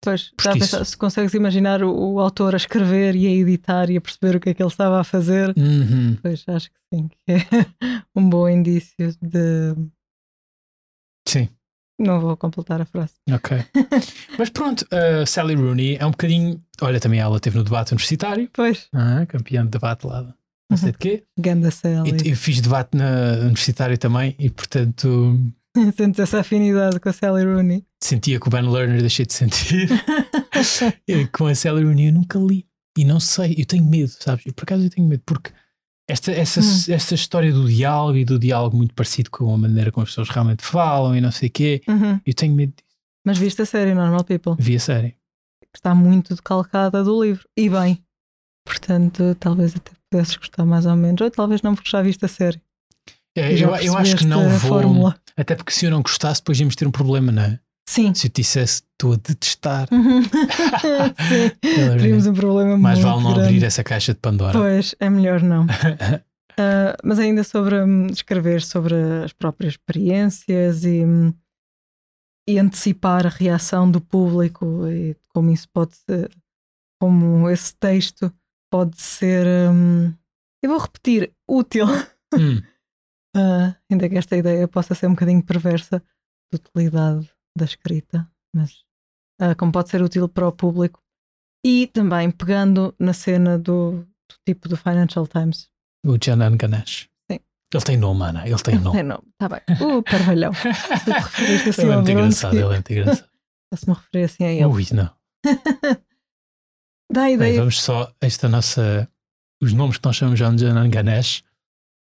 [0.03, 3.97] Pois, a pensar, se consegues imaginar o, o autor a escrever e a editar e
[3.97, 6.15] a perceber o que é que ele estava a fazer, Uhum.
[6.21, 7.37] pois acho que sim, que é
[8.15, 9.73] um bom indício de.
[11.27, 11.49] Sim,
[11.99, 13.13] Não vou completar a frase.
[13.31, 13.57] ok.
[14.37, 16.63] Mas pronto, a Sally Rooney é um bocadinho.
[16.81, 20.33] Olha, também ela esteve no debate universitário, Pois, ah, campeã de debate lá,
[20.69, 21.23] não sei de quê.
[21.39, 21.69] Ganda.
[22.23, 25.39] E eu fiz debate na universitário também, e portanto
[25.95, 27.85] Sentes essa afinidade com a Sally Rooney.
[28.03, 29.87] sentia que o Ben Lerner deixei de sentir.
[31.07, 32.65] E com a Sally Rooney eu nunca li.
[32.97, 34.43] E não sei, eu tenho medo, sabes?
[34.45, 35.51] Eu, por acaso eu tenho medo, porque
[36.09, 36.93] esta, essa, Hum.
[36.93, 40.29] esta história do diálogo e do diálogo muito parecido com a maneira como as pessoas
[40.29, 42.19] realmente falam e não sei o quê, Uhum.
[42.25, 42.97] eu tenho medo disso.
[43.25, 45.15] Mas viste a série Normal People, Vi a série.
[45.75, 47.47] está muito decalcada do livro.
[47.55, 48.03] E bem.
[48.65, 51.21] Portanto, talvez até pudesses gostar mais ou menos.
[51.21, 52.61] Ou talvez não, porque já viste a série.
[53.35, 54.59] É, eu, eu acho que não vou.
[54.81, 55.15] fórmula.
[55.35, 57.59] Até porque se eu não gostasse, depois íamos ter um problema, não é?
[57.89, 58.13] Sim.
[58.13, 60.21] Se eu te dissesse estou a detestar, Uhum.
[61.97, 63.47] Teríamos um problema mais vale não grande.
[63.49, 64.57] abrir essa caixa de Pandora.
[64.57, 65.65] Pois, é melhor não.
[66.59, 71.31] Ah, mas ainda sobre hum, escrever sobre as próprias experiências e, hum,
[72.49, 76.31] e antecipar a reação do público e como isso pode ser,
[76.99, 78.33] como esse texto
[78.69, 80.13] pode ser, hum,
[80.63, 81.85] eu vou repetir, útil,
[82.33, 82.61] Hum,
[83.35, 86.01] Ah, ainda que esta ideia possa ser um bocadinho perversa
[86.51, 88.83] de utilidade da escrita, mas
[89.39, 90.99] ah, como pode ser útil para o público.
[91.63, 95.69] E também pegando na cena do, do tipo do Financial Times.
[96.03, 97.09] o Janan Ganesh.
[97.31, 97.39] Sim.
[97.73, 98.47] Ele tem nome, Ana.
[98.47, 98.97] Ele tem nome.
[98.97, 99.61] Tem nome, está bem.
[99.97, 100.53] O Carvalhão.
[100.55, 102.53] Se te referiste assim Ele é muito engraçado.
[102.55, 103.29] Ele é muito engraçado.
[103.75, 104.65] se me referir assim a ele.
[104.65, 105.11] Ui, não.
[107.11, 107.59] Dá a Bem, ideia.
[107.59, 108.11] vamos só.
[108.19, 109.09] Esta nossa.
[109.61, 111.43] Os nomes que nós chamamos de Janan Ganesh,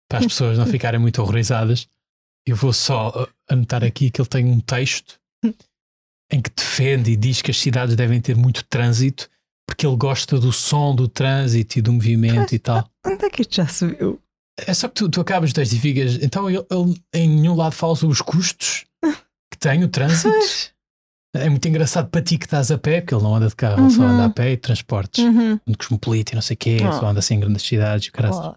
[0.08, 1.88] para as pessoas não ficarem muito horrorizadas,
[2.46, 5.18] eu vou só uh, anotar aqui que ele tem um texto
[6.30, 9.30] em que defende e diz que as cidades devem ter muito trânsito
[9.66, 12.88] porque ele gosta do som do trânsito e do movimento e tal.
[13.04, 14.22] Onde é que isto já se viu?
[14.58, 16.14] É só que tu, tu acabas e ficas.
[16.22, 18.84] Então ele, ele em nenhum lado fala sobre os custos
[19.50, 20.30] que tem o trânsito.
[21.40, 23.82] É muito engraçado para ti que estás a pé, porque ele não anda de carro,
[23.84, 24.08] ele só Uhum.
[24.08, 25.24] anda a pé e transportes.
[25.24, 25.58] Uhum.
[25.66, 26.92] Muito cosmopolita e não sei o quê, Ah.
[26.92, 28.06] só anda assim em grandes cidades.
[28.06, 28.40] e o caraças.
[28.40, 28.56] Claro.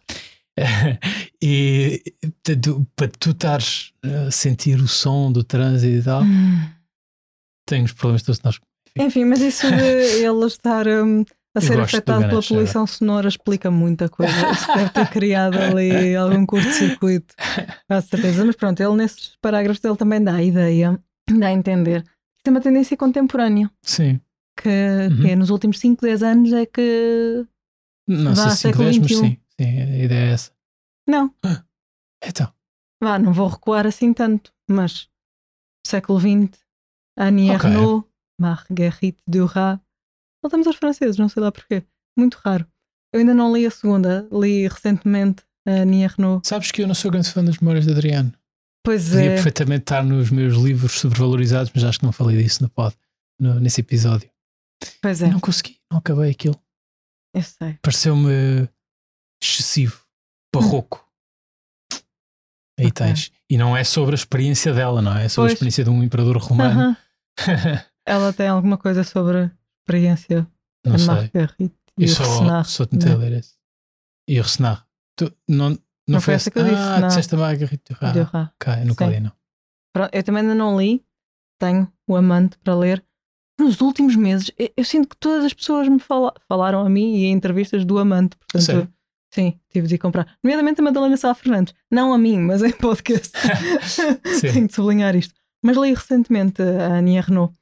[1.41, 2.01] e
[2.43, 6.65] tu- para tu estares a sentir o som do trânsito e tal, Hum.
[7.65, 8.59] tem os problemas todos nós.
[8.97, 9.73] Enfim, mas isso de
[10.25, 11.23] ele estar hum,
[11.55, 14.33] a ser afetado pela poluição sonora explica muita coisa.
[14.51, 17.33] Isso deve ter criado ali algum curto-circuito,
[17.89, 18.43] com certeza.
[18.45, 20.99] Mas pronto, ele nesses parágrafos ele também dá a ideia,
[21.31, 22.03] dá a entender
[22.49, 24.19] tem uma tendência contemporânea, Sim.
[24.59, 25.21] que, Uhum.
[25.21, 27.45] que é nos últimos 5, 10 anos é que.
[28.07, 30.51] Não sei se 5 século 10, mas sim, sim, a ideia é essa.
[31.07, 31.33] Não,
[32.23, 32.51] Então,
[33.01, 35.07] vá, não vou recuar assim tanto, mas
[35.85, 36.59] século XX,
[37.17, 37.69] Annie Ok.
[37.69, 38.05] Ernaux,
[38.41, 39.79] Marguerite Duras,
[40.43, 41.83] voltamos aos franceses, não sei lá porquê,
[42.17, 42.65] muito raro.
[43.13, 46.47] Eu ainda não li a segunda, li recentemente a Annie Ernaux.
[46.47, 48.33] sabes que eu não sou grande fã das memórias de Adriano.
[48.89, 52.63] Pois Podia é, perfeitamente estar nos meus livros sobrevalorizados, mas acho que não falei disso
[52.63, 52.95] no pod,
[53.39, 54.27] no- nesse episódio.
[55.01, 56.59] pois E é, Não consegui, não acabei aquilo.
[57.35, 57.77] eu sei.
[57.83, 58.67] Pareceu-me
[59.41, 60.01] excessivo,
[60.53, 61.07] barroco.
[62.79, 62.91] Aí Ok.
[62.91, 63.31] tens.
[63.49, 65.25] E não é sobre a experiência dela, não é?
[65.25, 65.51] É sobre Pois.
[65.51, 66.79] a experiência de um imperador romano.
[66.81, 66.97] Aham.
[68.07, 69.51] Ela tem alguma coisa sobre a
[69.83, 70.47] experiência
[70.85, 71.07] não sei.
[71.07, 72.65] Marguerite e o só, Ressenar.
[72.65, 73.19] só tentei não.
[73.19, 73.53] ler esse.
[74.27, 74.87] E o Ressenar.
[75.15, 75.77] Tu, não,
[76.09, 77.07] não, Não foi essa que eu disse, Ah, não.
[77.07, 78.13] disseste a Margarita Duras.
[78.13, 78.29] Duras.
[78.61, 79.11] Ok, nunca Sim.
[79.11, 79.31] li, não.
[79.93, 81.03] Pronto, eu também ainda não li,
[81.59, 83.03] tenho o amante para ler.
[83.59, 87.15] Nos últimos meses, eu, eu sinto que todas as pessoas me fala- falaram a mim
[87.15, 88.93] e em entrevistas do amante, portanto, Sério?
[89.33, 90.37] sim, tive de ir comprar.
[90.43, 93.31] Nomeadamente a Madalena Sá Fernandes, não a mim, mas em podcast.
[94.41, 95.33] Tenho de sublinhar isto.
[95.63, 97.53] Mas li recentemente a Annie Renault,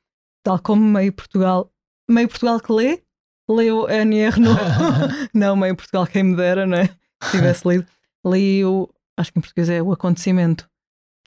[0.44, 1.72] tal como meio Portugal,
[2.10, 3.02] meio Portugal que lê,
[3.50, 4.60] leu a Annie Renault.
[5.34, 6.90] não, meio Portugal quem me dera, não é?
[7.24, 7.88] Se tivesse lido.
[8.28, 10.70] Li o, acho que em português é o acontecimento,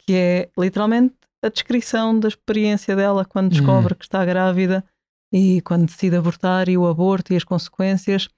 [0.07, 4.85] que é literalmente a descrição da experiência dela quando descobre que está grávida
[5.33, 8.29] e quando decide abortar e o aborto e as consequências.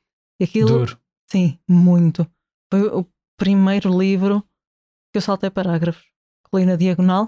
[0.40, 0.98] E aquilo, Duro.
[1.30, 2.26] sim, muito.
[2.72, 3.06] Foi o
[3.36, 4.40] primeiro livro
[5.12, 6.04] que eu saltei parágrafos.
[6.54, 7.24] Li na diagonal.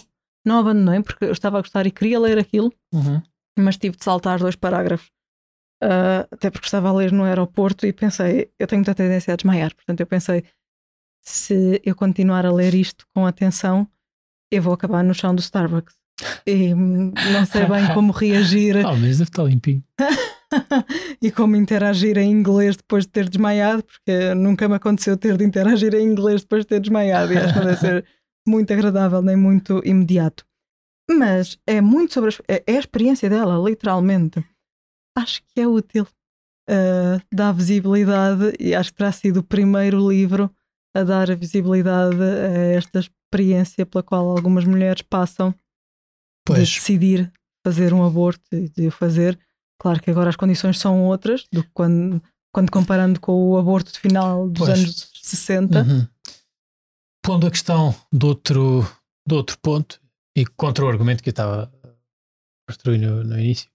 [0.47, 3.23] Não abandonei porque eu estava a gostar e queria ler aquilo Uhum.
[3.59, 5.11] mas tive de saltar dois parágrafos.
[5.83, 9.37] Ah, até porque estava a ler no aeroporto e pensei, eu tenho muita tendência a
[9.37, 10.45] desmaiar, portanto eu pensei,
[11.25, 13.89] se eu continuar a ler isto com atenção,
[14.53, 15.95] eu vou acabar no chão do Starbucks.
[16.47, 18.77] E hum, não sei bem como reagir.
[18.79, 19.83] Ah, mas deve estar limpinho.
[21.21, 25.45] e como interagir em inglês depois de ter desmaiado, porque nunca me aconteceu ter de
[25.45, 28.05] interagir em inglês depois de ter desmaiado e acho que não deve ser
[28.47, 30.45] muito agradável nem muito imediato.
[31.11, 34.45] Mas é muito sobre a, é, é a experiência dela, literalmente.
[35.17, 36.07] Acho que é útil.
[36.69, 40.51] Uh, dá visibilidade e acho que terá sido o primeiro livro
[40.95, 45.55] a dar visibilidade a esta experiência pela qual algumas mulheres passam
[46.47, 46.69] pois.
[46.69, 47.33] de decidir
[47.67, 49.39] fazer um aborto e de o fazer.
[49.81, 52.23] Claro que agora as condições são outras do que quando,
[52.53, 54.79] quando comparando com o aborto de final dos pois.
[54.79, 55.83] anos 60.
[55.83, 56.09] Uhum.
[57.25, 58.87] Pondo a questão de outro,
[59.27, 60.01] de outro ponto
[60.37, 61.89] e contra o argumento que eu estava a
[62.71, 63.69] construir no, no início,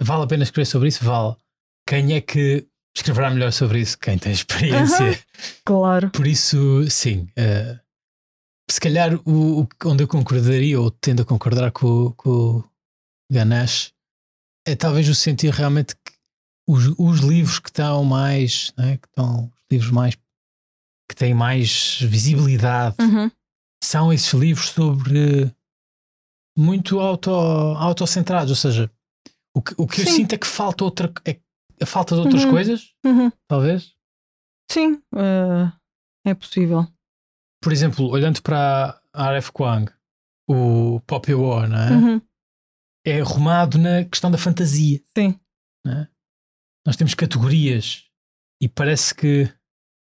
[0.00, 1.04] vale a pena escrever sobre isso?
[1.04, 1.36] Vale.
[1.88, 2.66] Quem é que
[2.96, 3.98] escreverá melhor sobre isso?
[3.98, 5.06] Quem tem experiência.
[5.06, 5.16] Uhum.
[5.64, 6.10] Claro.
[6.10, 7.28] Por isso, sim.
[7.38, 7.78] Uh,
[8.70, 12.64] se calhar o, o, onde eu concordaria, ou tendo a concordar com, com o
[13.30, 13.92] Ganesh,
[14.66, 16.12] é talvez o sentir realmente que
[16.68, 20.16] os, os livros que estão mais, né, que estão os livros mais
[21.08, 23.30] que têm mais visibilidade uhum.
[23.80, 25.54] são esses livros sobre
[26.58, 28.90] muito auto, autocentrados, ou seja,
[29.54, 31.36] o que, o que eu sinto é que falta outra é
[31.80, 32.50] a falta de outras uhum.
[32.50, 33.30] coisas, uhum.
[33.48, 33.94] talvez.
[34.70, 35.72] Sim, uh,
[36.24, 36.86] é possível
[37.66, 39.50] por exemplo, olhando para R.F.
[39.50, 39.90] Kuang,
[40.48, 41.90] o Poppy War, não é?
[41.90, 42.22] Uhum.
[43.04, 45.02] É arrumado na questão da fantasia.
[45.18, 45.36] Sim.
[45.84, 46.06] É?
[46.86, 48.04] Nós temos categorias
[48.62, 49.52] e parece que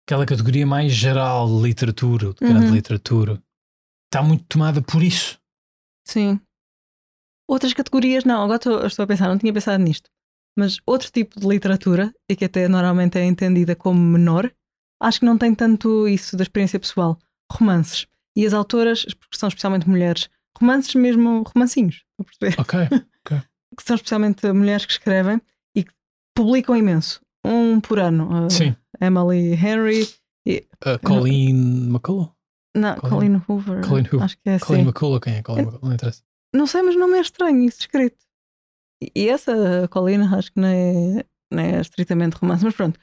[0.07, 2.75] aquela categoria mais geral de literatura, de grande uhum.
[2.75, 3.43] literatura,
[4.07, 5.39] está muito tomada por isso.
[6.07, 6.41] Sim.
[7.47, 10.11] Outras categorias, não, agora estou, estou a pensar, não tinha pensado nisto.
[10.59, 14.51] Mas outro tipo de literatura, e que até normalmente é entendida como menor,
[15.01, 17.19] acho que não tem tanto isso da experiência pessoal
[17.51, 18.07] romances.
[18.37, 20.29] E as autoras, porque são especialmente mulheres,
[20.59, 22.61] romances mesmo, romancinhos, a perceber?
[22.61, 22.79] Ok,
[23.27, 23.43] ok.
[23.77, 25.41] que são especialmente mulheres que escrevem
[25.75, 25.93] e que
[26.35, 27.21] publicam imenso.
[27.45, 28.47] Um por ano.
[28.47, 28.77] Uh, Sim.
[29.01, 30.09] Emily Henry.
[30.47, 32.33] E, uh, Colleen não, McCullough?
[32.77, 33.81] Não, Colleen, Colleen Hoover.
[33.87, 34.23] Colleen Hoover.
[34.23, 34.89] Acho que é Colleen assim.
[34.89, 35.87] McCullough, quem é Colleen McCullough?
[35.89, 36.23] Não interessa.
[36.55, 38.19] Não sei, mas não é estranho isso escrito.
[39.15, 42.99] E, essa Colleen acho que não é, não é estritamente romance, mas pronto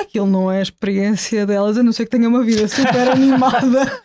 [0.00, 4.02] aquilo não é a experiência delas, a não ser que tenha uma vida super animada.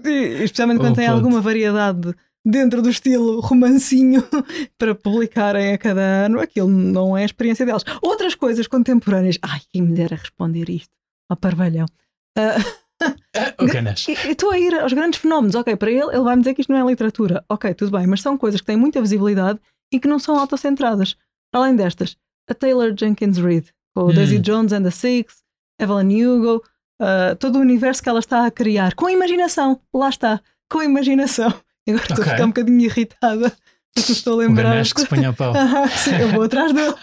[0.42, 4.22] especialmente quando tem alguma variedade dentro do estilo romancinho
[4.78, 7.84] para publicarem a cada ano, aquilo não é a experiência delas.
[8.00, 10.92] Outras coisas contemporâneas, ai, quem me dera responder isto,
[11.28, 11.86] a parvalhão.
[12.38, 12.85] Uh,
[14.28, 16.72] Estou a ir aos grandes fenómenos, ok, para ele, ele vai me dizer que isto
[16.72, 19.60] não é literatura, ok, tudo bem, mas são coisas que têm muita visibilidade
[19.92, 21.16] e que não são autocentradas.
[21.52, 22.16] Além destas,
[22.48, 24.12] a Taylor Jenkins Reid, com hum.
[24.14, 25.42] Daisy Jones and the Six,
[25.80, 26.62] Evelyn Hugo,
[27.00, 30.40] uh, todo o universo que ela está a criar, com imaginação, lá está,
[30.70, 31.48] com imaginação.
[31.88, 32.14] Agora okay.
[32.14, 33.56] estou a ficar um bocadinho irritada.
[33.96, 34.80] Estou a lembrar.
[34.80, 35.52] O que se a pau.
[35.96, 36.94] sim, eu vou atrás dele,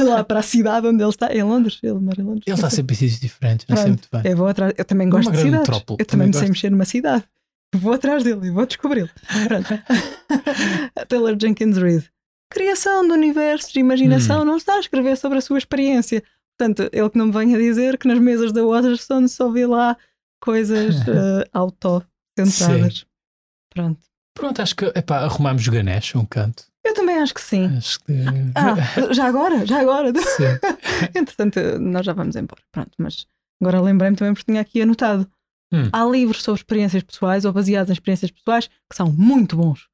[0.00, 1.78] lá para a cidade onde ele está, em Londres.
[1.82, 2.44] Ele mora em Londres.
[2.46, 4.32] Ele está sempre em sítios diferentes, não é sempre bem.
[4.32, 5.58] Eu vou atrás, eu também gosto de cidades.
[5.60, 5.96] Metrópole.
[6.00, 7.24] Eu também, também sei mexer numa cidade.
[7.74, 9.10] Vou atrás dele e vou descobri-lo.
[11.08, 12.10] Taylor Jenkins Reid
[12.50, 14.44] criação do universo, de imaginação, hum.
[14.44, 16.22] não está a escrever sobre a sua experiência.
[16.58, 19.96] Portanto, ele que não me venha dizer que nas mesas da Waterstone só vê lá
[20.40, 23.06] coisas uh, auto-centradas.
[23.72, 24.00] Pronto.
[24.34, 26.64] Pronto, acho que epá, arrumamos o Ganesh um canto.
[26.84, 27.76] Eu também acho que sim.
[27.76, 28.12] Acho que...
[28.54, 29.66] Ah, já agora?
[29.66, 30.10] Já agora?
[31.14, 32.62] Entretanto, nós já vamos embora.
[32.72, 33.26] Pronto, mas
[33.60, 35.30] agora lembrei-me também porque tinha aqui anotado.
[35.72, 35.88] Hum.
[35.92, 39.88] Há livros sobre experiências pessoais ou baseados em experiências pessoais que são muito bons.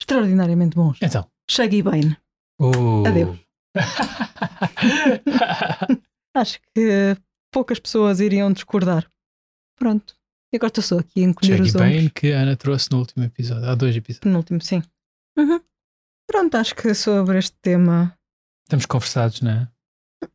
[0.00, 0.98] Extraordinariamente bons.
[1.00, 1.26] Então.
[1.48, 2.16] Shaggy Bane.
[2.60, 3.06] Uh.
[3.06, 3.38] Adeus.
[6.34, 7.16] Acho que
[7.52, 9.08] poucas pessoas iriam discordar.
[9.78, 10.16] Pronto.
[10.54, 11.96] E agora estou só aqui a encolher Shaggy os ombros.
[11.96, 13.68] Bane que a Ana trouxe no último episódio.
[13.68, 14.32] Há dois episódios.
[14.32, 14.84] No último, sim.
[15.36, 15.60] Uhum.
[16.28, 18.16] Pronto, acho que sobre este tema.
[18.64, 19.68] Estamos conversados, não é?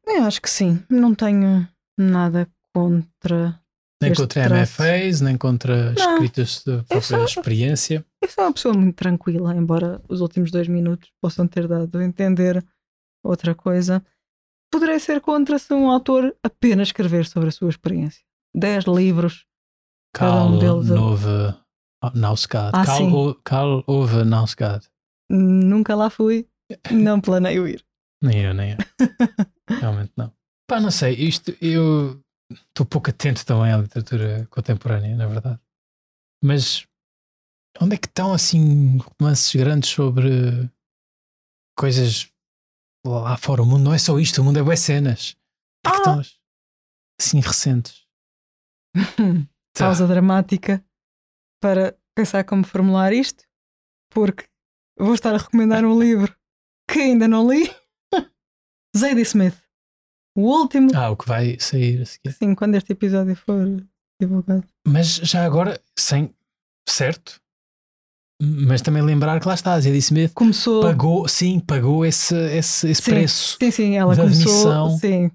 [0.06, 0.84] Eu acho que sim.
[0.90, 1.66] Não tenho
[1.98, 3.58] nada contra
[4.02, 8.06] nem contra MFAs, nem contra não, escritas da própria experiência.
[8.22, 12.04] Eu sou uma pessoa muito tranquila, embora os últimos dois minutos possam ter dado a
[12.04, 12.62] entender
[13.24, 14.06] outra coisa.
[14.70, 18.22] Poderei ser contra se um autor apenas escrever sobre a sua experiência.
[18.54, 19.46] Dez livros,
[20.14, 20.88] cada um deles.
[20.88, 21.66] Nova
[22.14, 22.72] Nausgard.
[22.74, 24.88] Ah, Carl, Carl Ove Nausgard.
[25.30, 26.48] Nunca lá fui,
[26.92, 27.86] não planeio ir.
[28.22, 28.78] nem eu, nem eu.
[29.80, 30.34] Realmente não.
[30.68, 35.60] Pá, não sei, isto eu estou pouco atento também à literatura contemporânea, na verdade.
[36.44, 36.88] Mas
[37.80, 40.70] onde é que estão assim romances grandes sobre
[41.78, 42.32] coisas
[43.06, 43.62] lá fora?
[43.62, 45.36] O mundo não é só isto, o mundo é boas cenas.
[45.86, 46.22] Onde é que estão
[47.20, 48.08] assim recentes?
[49.80, 50.14] Pausa tá.
[50.14, 50.84] dramática
[51.62, 53.44] para pensar como formular isto,
[54.10, 54.46] porque
[54.98, 56.34] vou estar a recomendar um livro
[56.90, 57.70] que ainda não li.
[58.98, 59.58] Zadie Smith.
[60.36, 60.90] O último.
[60.96, 62.34] Ah, o que vai sair a seguir.
[62.34, 63.86] Sim, quando este episódio for
[64.22, 64.66] divulgado.
[64.88, 66.34] Mas já agora, sem.
[66.88, 67.40] Certo?
[68.42, 70.82] Mas também lembrar que lá está, a Zadie Smith Começou.
[70.82, 73.12] pagou, sim, pagou esse, esse, esse Sim.
[73.12, 73.58] preço.
[73.62, 74.72] Sim, sim, ela da começou.
[74.72, 74.98] admissão.
[74.98, 75.32] Sim,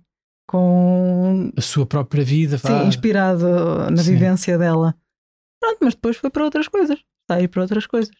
[0.54, 1.50] com.
[1.56, 2.56] A sua própria vida.
[2.58, 2.84] Sim, vá.
[2.84, 4.12] inspirado na Sim.
[4.12, 4.94] vivência dela.
[5.60, 6.98] Pronto, mas depois foi para outras coisas.
[7.22, 8.14] Está aí para outras coisas.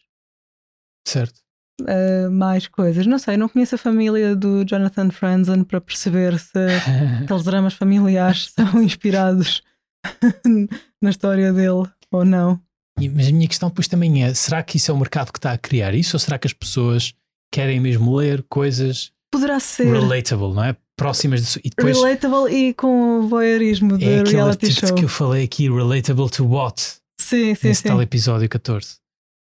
[1.07, 1.39] Certo.
[1.81, 3.05] Uh, mais coisas.
[3.05, 6.57] Não sei, não conheço a família do Jonathan Franzen para perceber se
[7.23, 9.61] aqueles dramas familiares são inspirados
[11.01, 12.59] na história dele ou não.
[12.99, 15.37] E- Mas a minha questão depois também é: será que isso é o mercado que
[15.39, 16.15] está a criar isso?
[16.15, 17.13] Ou será que as pessoas
[17.51, 20.75] querem mesmo ler coisas Poderá ser relatable, não é?
[20.97, 21.59] Próximas disso.
[21.63, 24.95] E depois relatable e com voyeurismo de é aquele reality show.
[24.95, 26.81] que eu falei aqui, relatable to what?
[27.19, 27.89] Sim, sim, nesse sim.
[27.89, 28.97] tal episódio 14.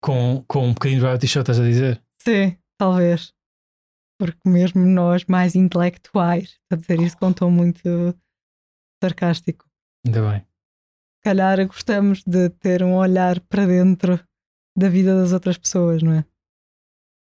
[0.03, 2.03] Com, com um bocadinho de reality show, estás a dizer?
[2.23, 3.33] Sim, talvez.
[4.19, 8.15] Porque mesmo nós, mais intelectuais, a dizer isso com tom muito
[9.03, 9.65] sarcástico,
[10.07, 10.41] Ainda bem.
[10.41, 14.21] se calhar gostamos de ter um olhar para dentro
[14.77, 16.25] da vida das outras pessoas, não é?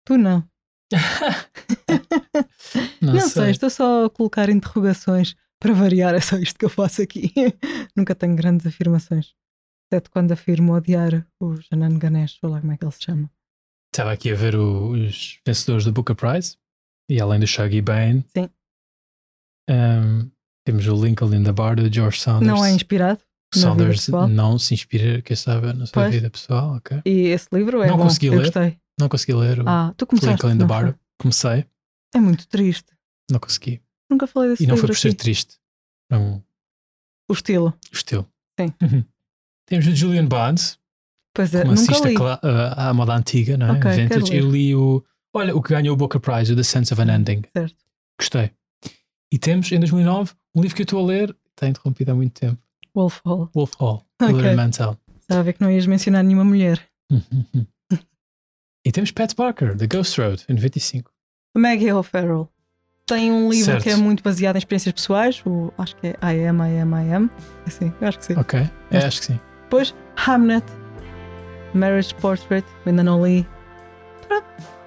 [0.05, 0.47] Tu não.
[3.01, 3.29] Não, Não, sei.
[3.43, 3.51] sei.
[3.51, 7.31] estou só a colocar interrogações para variar, é só isto que eu faço aqui.
[7.95, 9.33] Nunca tenho grandes afirmações.
[9.91, 13.29] Exceto quando afirmo odiar o Janan Ganesh, ou lá como é que ele se chama.
[13.93, 16.57] Estava aqui a ver os vencedores do Booker Prize
[17.09, 18.49] e além do Shaggy Bane, Sim.
[19.69, 20.29] um,
[20.65, 22.47] temos o Lincoln in the Bar do George Saunders.
[22.51, 23.21] Não é inspirado
[23.55, 26.13] Saunders não se inspira, quem sabe, na sua Pois.
[26.13, 26.75] vida pessoal.
[26.75, 27.01] ok.
[27.05, 28.03] E esse livro é Não bom.
[28.03, 28.39] consegui eu ler.
[28.41, 28.77] gostei.
[28.99, 30.35] Não consegui ler o Ah, tu começaste.
[30.35, 30.83] Lincoln in the Bar.
[30.85, 30.95] foi?
[31.19, 31.65] Comecei,
[32.15, 32.91] É muito triste.
[33.29, 33.81] não consegui.
[34.09, 35.17] Nunca falei desse E não foi por ser aqui.
[35.17, 35.57] triste.
[36.09, 36.43] Não,
[37.29, 37.73] O estilo.
[37.91, 38.27] o estilo.
[38.59, 38.73] Sim.
[39.67, 40.79] Temos o Julian Bonds,
[41.35, 42.17] Pois é, nunca assista li.
[42.17, 42.39] uh,
[42.77, 43.71] à moda antiga, não é?
[43.71, 43.95] Ok, quero
[44.25, 44.35] Vintage.
[44.37, 45.03] Eu li o.
[45.35, 47.43] Olha, o que ganhou o Booker Prize, o The Sense of an Ending.
[47.55, 47.75] Certo.
[48.19, 48.51] Gostei.
[49.31, 52.39] E temos, em 2009, um livro que eu estou a ler, está interrompido há muito
[52.39, 52.59] tempo:
[52.95, 53.51] Wolf Hall.
[53.53, 54.29] Wolf Hall, Ok.
[54.35, 54.97] Hilary Mantel.
[55.21, 56.81] Estava a ver que não ias mencionar nenhuma mulher.
[58.87, 61.11] E temos Pat Barker, The Ghost Road, em 95.
[61.57, 62.49] Maggie O'Farrell.
[63.05, 63.83] Tem um livro Certo.
[63.83, 65.41] que é muito baseado em experiências pessoais.
[65.45, 67.29] O, acho que é I Am, I Am, I Am.
[67.65, 68.33] Assim, eu acho que sim.
[68.37, 69.39] Ok, é, acho que sim.
[69.63, 69.93] Depois
[70.25, 70.65] Hamnet.
[71.73, 72.65] Marriage Portrait.
[72.85, 73.45] Ainda não li.
[74.25, 74.45] Pronto,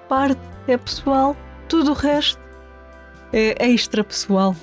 [0.09, 1.37] parte é pessoal.
[1.69, 2.41] Tudo o resto
[3.31, 4.55] é extra pessoal.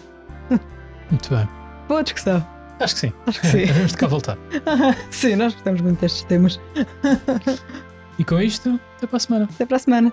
[1.10, 1.48] Muito bem.
[1.86, 2.44] Boa discussão.
[2.80, 3.12] Acho que sim.
[3.24, 3.64] Acho que sim.
[3.72, 4.36] Vamos de cá voltar.
[5.12, 6.60] sim, nós gostamos muito destes temas.
[8.18, 9.48] E com isto, até para a semana.
[9.54, 10.12] Até para a semana.